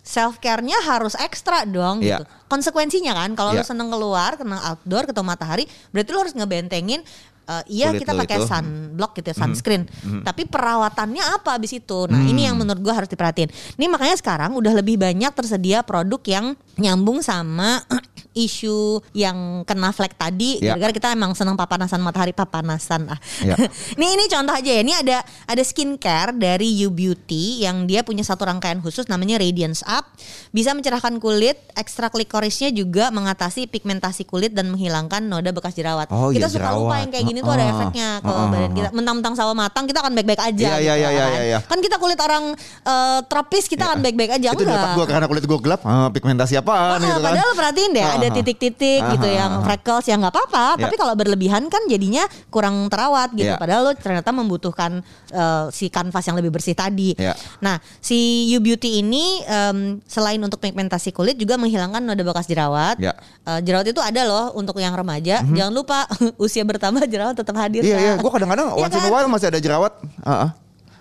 self 0.00 0.38
care-nya 0.38 0.78
harus 0.86 1.18
ekstra 1.18 1.66
dong 1.66 2.00
Iya. 2.00 2.22
gitu 2.22 2.24
konsekuensinya 2.48 3.12
kan 3.12 3.34
kalau 3.34 3.52
lu 3.52 3.60
Iya. 3.60 3.66
seneng 3.66 3.90
keluar 3.90 4.38
kena 4.38 4.62
outdoor 4.72 5.04
ketemu 5.04 5.26
matahari 5.26 5.64
berarti 5.90 6.10
lu 6.10 6.18
harus 6.22 6.34
ngebentengin 6.34 7.02
eh, 7.44 7.62
iya 7.68 7.88
Kulit 7.88 8.00
kita 8.02 8.12
pakai 8.16 8.36
itu. 8.36 8.46
sunblock 8.46 9.12
gitu 9.14 9.28
ya 9.28 9.36
sunscreen. 9.36 9.82
Tapi 10.20 10.42
perawatannya 10.44 11.24
apa 11.34 11.54
abis 11.54 11.76
itu? 11.76 12.06
Nah 12.06 12.20
ini 12.20 12.40
Hmm. 12.40 12.48
yang 12.48 12.56
menurut 12.56 12.80
gua 12.80 12.94
harus 12.94 13.06
diperhatiin. 13.06 13.48
Ini 13.74 13.86
makanya 13.86 14.14
sekarang 14.14 14.52
udah 14.52 14.72
lebih 14.74 14.96
banyak 14.96 15.30
tersedia 15.30 15.80
produk 15.80 16.20
yang 16.22 16.46
nyambung 16.74 17.20
sama 17.20 17.84
isu 18.34 18.98
yang 19.12 19.36
kena 19.62 19.90
flek 19.90 20.14
tadi. 20.14 20.58
Ya. 20.58 20.74
gara-gara 20.74 20.92
kita 20.92 21.08
emang 21.10 21.32
seneng 21.32 21.54
papanasan 21.54 22.00
matahari 22.00 22.32
papanasan. 22.32 23.06
Ah. 23.06 23.18
Ya. 23.40 23.54
ini 23.94 24.06
ini 24.12 24.24
contoh 24.26 24.50
aja 24.50 24.70
ya. 24.70 24.80
Ini 24.80 24.94
ada 25.00 25.18
ada 25.46 25.62
skincare 25.62 26.34
dari 26.34 26.66
You 26.74 26.90
Beauty 26.90 27.62
yang 27.62 27.84
dia 27.84 28.02
punya 28.02 28.20
satu 28.20 28.42
rangkaian 28.42 28.78
khusus 28.78 29.06
namanya 29.06 29.38
Radiance 29.38 29.84
Up. 29.84 30.10
Bisa 30.50 30.72
mencerahkan 30.72 31.16
kulit 31.16 31.54
ekstrak 31.74 32.10
likorisnya 32.12 32.68
juga 32.68 33.08
mengatasi 33.08 33.66
pigmentasi 33.66 34.24
kulit 34.24 34.50
dan 34.50 34.66
menghilangkan 34.68 35.22
noda 35.22 35.50
bekas 35.50 35.72
jerawat. 35.72 36.10
Oh, 36.10 36.28
kita 36.28 36.46
iya, 36.46 36.52
suka 36.52 36.68
lupa 36.68 36.74
jerawat. 36.90 36.98
yang 37.00 37.10
kayak 37.10 37.24
gini 37.24 37.33
tuh 37.40 37.52
ada 37.52 37.64
Ah, 37.64 37.72
efeknya 37.72 38.08
ke 38.20 38.28
ah, 38.28 38.36
ah, 38.36 38.46
badan 38.52 38.70
kita 38.70 38.88
mentang-mentang 38.92 39.34
sawo 39.34 39.52
matang 39.56 39.84
kita 39.88 39.98
akan 40.04 40.12
baik-baik 40.12 40.42
aja 40.42 40.68
Iya, 40.76 40.76
iya, 40.76 40.94
gitu 40.94 41.00
iya, 41.00 41.08
iya, 41.08 41.24
kan. 41.24 41.32
iya, 41.32 41.42
iya. 41.48 41.58
kan 41.64 41.78
kita 41.80 41.96
kulit 41.96 42.18
orang 42.20 42.44
eh, 42.84 43.18
tropis 43.24 43.64
kita 43.64 43.82
akan 43.88 43.98
baik-baik 44.04 44.30
aja 44.36 44.48
itu 44.52 44.62
enggak 44.62 44.76
dapat 44.76 44.90
gue 44.92 45.06
karena 45.08 45.26
kulit 45.26 45.44
gue 45.48 45.58
gelap. 45.64 45.80
Ah, 45.82 46.12
pigmentasi 46.12 46.54
apaan 46.60 47.00
gitu 47.00 47.20
kan. 47.24 47.32
padahal 47.32 47.50
perhatiin 47.56 47.90
deh, 47.90 48.04
ada 48.04 48.16
ada 48.20 48.28
titik-titik 48.28 49.00
gitu 49.16 49.28
yang 49.28 49.64
freckles 49.64 50.04
ya 50.04 50.14
nggak 50.20 50.32
apa-apa. 50.34 50.66
Ya. 50.76 50.82
Tapi 50.84 50.94
kalau 51.00 51.14
berlebihan 51.16 51.62
kan 51.72 51.80
jadinya 51.88 52.28
kurang 52.52 52.92
terawat 52.92 53.32
gitu. 53.32 53.56
Padahal 53.56 53.80
lo 53.88 53.92
ternyata 53.96 54.28
membutuhkan 54.28 55.00
eh, 55.32 55.64
si 55.72 55.88
kanvas 55.88 56.28
yang 56.28 56.36
lebih 56.36 56.52
bersih 56.52 56.76
tadi. 56.76 57.16
Nah, 57.64 57.80
si 57.98 58.44
U 58.52 58.60
Beauty 58.60 59.00
ini 59.00 59.40
em, 59.40 60.04
selain 60.04 60.36
untuk 60.44 60.60
pigmentasi 60.60 61.16
kulit 61.16 61.40
juga 61.40 61.56
menghilangkan 61.56 62.04
noda 62.04 62.20
bekas 62.20 62.44
jerawat. 62.44 63.00
Eh, 63.00 63.60
jerawat 63.64 63.88
itu 63.88 64.04
ada 64.04 64.28
loh 64.28 64.52
untuk 64.52 64.76
yang 64.76 64.92
remaja. 64.92 65.40
Jangan 65.40 65.72
lupa 65.72 66.04
usia 66.44 66.60
bertambah 66.60 67.08
jerawat 67.08 67.23
tetap 67.32 67.54
hadir. 67.54 67.80
Iya 67.80 67.96
iya, 67.96 68.12
gue 68.14 68.28
kadang-kadang 68.28 68.68
Iya 68.70 68.82
once 68.82 68.92
in 68.92 69.00
a 69.00 69.02
kan? 69.02 69.12
while 69.14 69.30
masih 69.30 69.48
ada 69.48 69.56
jerawat. 69.56 69.92
Heeh. 70.20 70.50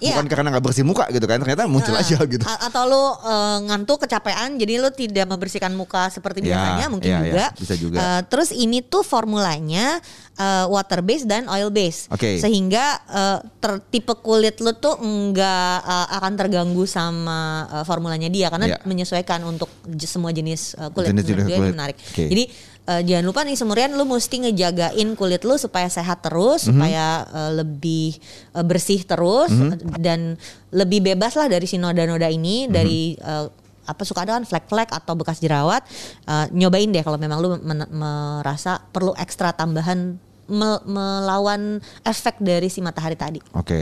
Iya. 0.03 0.19
Bukan 0.19 0.27
karena 0.27 0.51
nggak 0.51 0.65
bersih 0.67 0.83
muka 0.83 1.07
gitu 1.07 1.23
kan, 1.23 1.39
ternyata 1.39 1.63
muncul 1.63 1.95
aja 1.95 2.19
gitu. 2.19 2.43
a- 2.43 2.67
Atau 2.67 2.83
lu 2.85 2.99
eh, 3.23 3.57
ngantuk 3.63 4.03
kecapean 4.03 4.59
jadi 4.59 4.75
lu 4.75 4.91
tidak 4.91 5.23
membersihkan 5.25 5.71
muka 5.71 6.11
seperti 6.11 6.43
Ya, 6.43 6.59
biasanya 6.59 6.85
mungkin 6.91 7.07
ya, 7.07 7.15
ya, 7.15 7.23
juga. 7.23 7.45
bisa 7.55 7.73
juga. 7.79 7.97
Eh, 8.03 8.21
terus 8.27 8.51
ini 8.51 8.83
tuh 8.83 8.99
formulanya 8.99 10.03
eh, 10.35 10.65
water 10.67 10.99
base 10.99 11.23
dan 11.23 11.47
oil 11.47 11.71
base. 11.71 12.11
Oke. 12.11 12.35
Sehingga 12.35 12.83
eh, 13.05 13.37
ter- 13.57 13.79
tipe 13.87 14.11
kulit 14.19 14.59
lu 14.59 14.75
tuh 14.75 14.99
enggak 14.99 15.79
eh, 15.79 16.07
akan 16.19 16.33
terganggu 16.35 16.83
sama 16.83 17.39
eh, 17.71 17.83
formulanya 17.83 18.27
dia 18.27 18.51
karena 18.51 18.75
Ya. 18.75 18.77
menyesuaikan 18.83 19.39
untuk 19.43 19.71
semua 20.03 20.35
jenis 20.35 20.75
eh, 20.75 20.91
kulit. 20.91 21.15
Gue 21.15 21.23
ini 21.31 21.55
kulit. 21.55 21.71
menarik. 21.71 21.95
Oke. 21.95 22.27
Jadi 22.27 22.43
eh, 22.85 23.01
jangan 23.01 23.23
lupa 23.23 23.41
nih 23.41 23.55
semurian 23.55 23.91
lu 23.91 24.03
mesti 24.03 24.35
ngejagain 24.41 25.07
kulit 25.13 25.41
lu 25.41 25.55
supaya 25.55 25.87
sehat 25.87 26.19
terus, 26.19 26.63
Mhm. 26.63 26.69
supaya 26.69 27.05
eh, 27.25 27.51
lebih 27.55 28.19
eh, 28.51 28.61
bersih 28.61 29.01
terus 29.01 29.49
Mhm. 29.49 29.97
dan 29.97 30.35
lebih 30.69 30.99
bebas 31.01 31.33
lah 31.33 31.47
dari 31.47 31.63
si 31.63 31.75
noda-noda 31.75 32.27
ini 32.27 32.65
Mhm. 32.65 32.69
dari 32.69 33.15
eh, 33.15 33.47
apa 33.83 33.99
suka 34.01 34.23
ada 34.23 34.33
kan 34.33 34.43
flek-flek 34.43 34.89
atau 34.89 35.11
bekas 35.13 35.37
jerawat 35.37 35.83
Eh, 36.23 36.45
nyobain 36.51 36.87
deh 36.87 37.03
kalau 37.03 37.15
memang 37.17 37.37
lu 37.37 37.55
men- 37.57 37.89
merasa 37.89 38.79
perlu 38.79 39.11
ekstra 39.13 39.51
tambahan 39.51 40.15
me- 40.45 40.83
melawan 40.85 41.77
efek 42.01 42.39
dari 42.39 42.67
si 42.67 42.79
matahari 42.79 43.15
tadi. 43.15 43.39
Oke. 43.53 43.79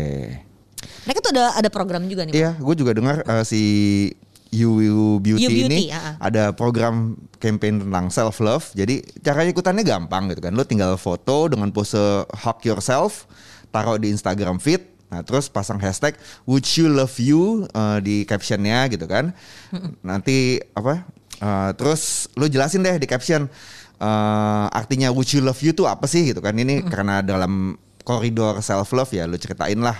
Mereka 1.05 1.21
tuh 1.21 1.31
ada 1.31 1.53
ada 1.55 1.69
program 1.69 2.05
juga 2.05 2.25
nih. 2.25 2.33
Iya, 2.33 2.51
gue 2.53 2.75
juga 2.75 2.93
dengar 2.93 3.21
eh, 3.21 3.43
si 3.43 3.61
You, 4.51 4.83
You 4.83 4.99
Beauty, 5.23 5.47
You 5.47 5.49
Beauty, 5.49 5.67
ini 5.71 5.81
ah. 5.95 6.19
ada 6.19 6.51
program 6.51 7.15
campaign 7.39 7.87
tentang 7.87 8.11
self 8.11 8.43
love. 8.43 8.67
Jadi 8.75 8.99
cara 9.23 9.47
ikutannya 9.47 9.87
gampang 9.87 10.27
gitu 10.27 10.43
kan. 10.43 10.51
Lo 10.51 10.67
tinggal 10.67 10.99
foto 10.99 11.47
dengan 11.47 11.71
pose 11.71 12.27
hug 12.27 12.59
yourself, 12.67 13.31
taruh 13.71 13.95
di 13.95 14.11
Instagram 14.11 14.59
feed. 14.59 14.83
Nah 15.11 15.23
terus 15.27 15.51
pasang 15.51 15.75
hashtag 15.75 16.15
Would 16.47 16.63
you 16.79 16.87
love 16.87 17.15
you 17.19 17.67
eh, 17.71 17.99
di 18.03 18.15
captionnya 18.27 18.91
gitu 18.91 19.07
kan. 19.07 19.31
Nanti 20.07 20.59
apa? 20.75 21.07
eh, 21.41 21.71
terus 21.79 22.27
lo 22.37 22.45
jelasin 22.45 22.83
deh 22.85 22.99
di 22.99 23.07
caption 23.07 23.47
eh, 23.99 24.65
artinya 24.71 25.15
Would 25.15 25.31
you 25.31 25.41
love 25.41 25.59
you 25.63 25.71
tuh 25.71 25.87
apa 25.87 26.11
sih 26.11 26.27
gitu 26.27 26.43
kan. 26.43 26.59
Ini 26.59 26.91
karena 26.91 27.23
dalam 27.23 27.79
koridor 28.01 28.59
self 28.59 28.89
love 28.91 29.09
ya 29.09 29.23
lo 29.23 29.35
ceritain 29.35 29.77
lah 29.77 29.93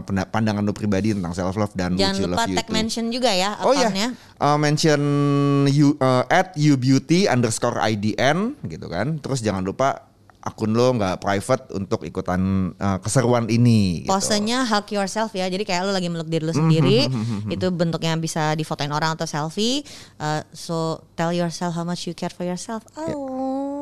penda- 0.00 0.26
pandangan 0.26 0.60
lo 0.60 0.72
pribadi 0.72 1.12
tentang 1.12 1.32
self 1.32 1.54
love 1.54 1.72
dan 1.72 1.94
Jangan 1.94 2.16
you 2.16 2.26
lupa 2.26 2.36
love 2.38 2.48
you 2.48 2.56
tag 2.56 2.66
itu. 2.66 2.72
mention 2.72 3.04
juga 3.08 3.30
ya 3.30 3.56
Oh 3.60 3.72
iya, 3.72 3.86
akunnya. 3.86 4.08
Eh, 4.36 4.56
mention 4.58 5.00
you 5.68 5.96
eh, 5.96 6.24
at 6.30 6.52
you 6.54 6.76
beauty 6.76 7.26
underscore 7.26 7.76
idn 7.82 8.38
gitu 8.62 8.86
kan. 8.86 9.16
Terus 9.18 9.40
jangan 9.40 9.62
lupa 9.62 10.08
akun 10.40 10.70
lo 10.70 10.94
nggak 10.94 11.18
private 11.18 11.74
untuk 11.74 12.00
ikutan 12.02 12.38
eh, 12.72 12.98
keseruan 13.00 13.48
ini. 13.48 14.02
Gitu. 14.02 14.08
Posenya 14.08 14.62
hug 14.64 14.86
yourself 14.88 15.32
ya. 15.32 15.46
Jadi 15.46 15.62
kayak 15.62 15.82
lu 15.82 15.90
lagi 15.90 16.06
meluk 16.06 16.26
diri 16.26 16.40
lu 16.40 16.50
Hmm, 16.50 16.60
sendiri. 16.62 17.10
itu 17.48 17.66
bentuknya 17.68 18.14
bisa 18.14 18.54
difotoin 18.54 18.90
orang 18.90 19.12
atau 19.12 19.26
selfie. 19.26 19.82
Uh, 20.16 20.40
so 20.50 20.76
tell 21.12 21.30
yourself 21.30 21.72
how 21.72 21.82
much 21.82 22.06
you 22.06 22.14
care 22.14 22.30
for 22.30 22.42
yourself. 22.42 22.86
Oh. 22.94 23.35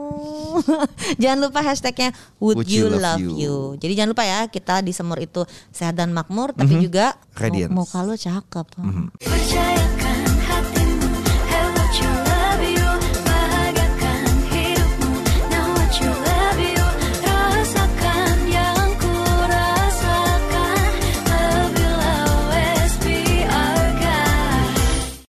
jangan 1.23 1.38
lupa 1.40 1.61
hashtagnya 1.61 2.11
would, 2.38 2.62
Would 2.62 2.69
you, 2.69 2.87
you 2.87 2.95
love 2.95 3.01
love 3.01 3.21
you. 3.21 3.31
you. 3.37 3.57
Jadi 3.79 3.93
jangan 3.95 4.11
lupa 4.12 4.25
ya 4.25 4.40
kita 4.47 4.81
di 4.81 4.93
semur 4.93 5.19
itu 5.19 5.43
sehat 5.71 5.95
dan 5.95 6.11
makmur. 6.11 6.53
Tapi 6.53 6.79
juga 6.81 7.14
Radiance. 7.35 7.73
muka 7.73 7.99
lu 8.03 8.14
cakep. 8.14 8.67
Mhm. 8.79 9.05
Percaya 9.19 9.93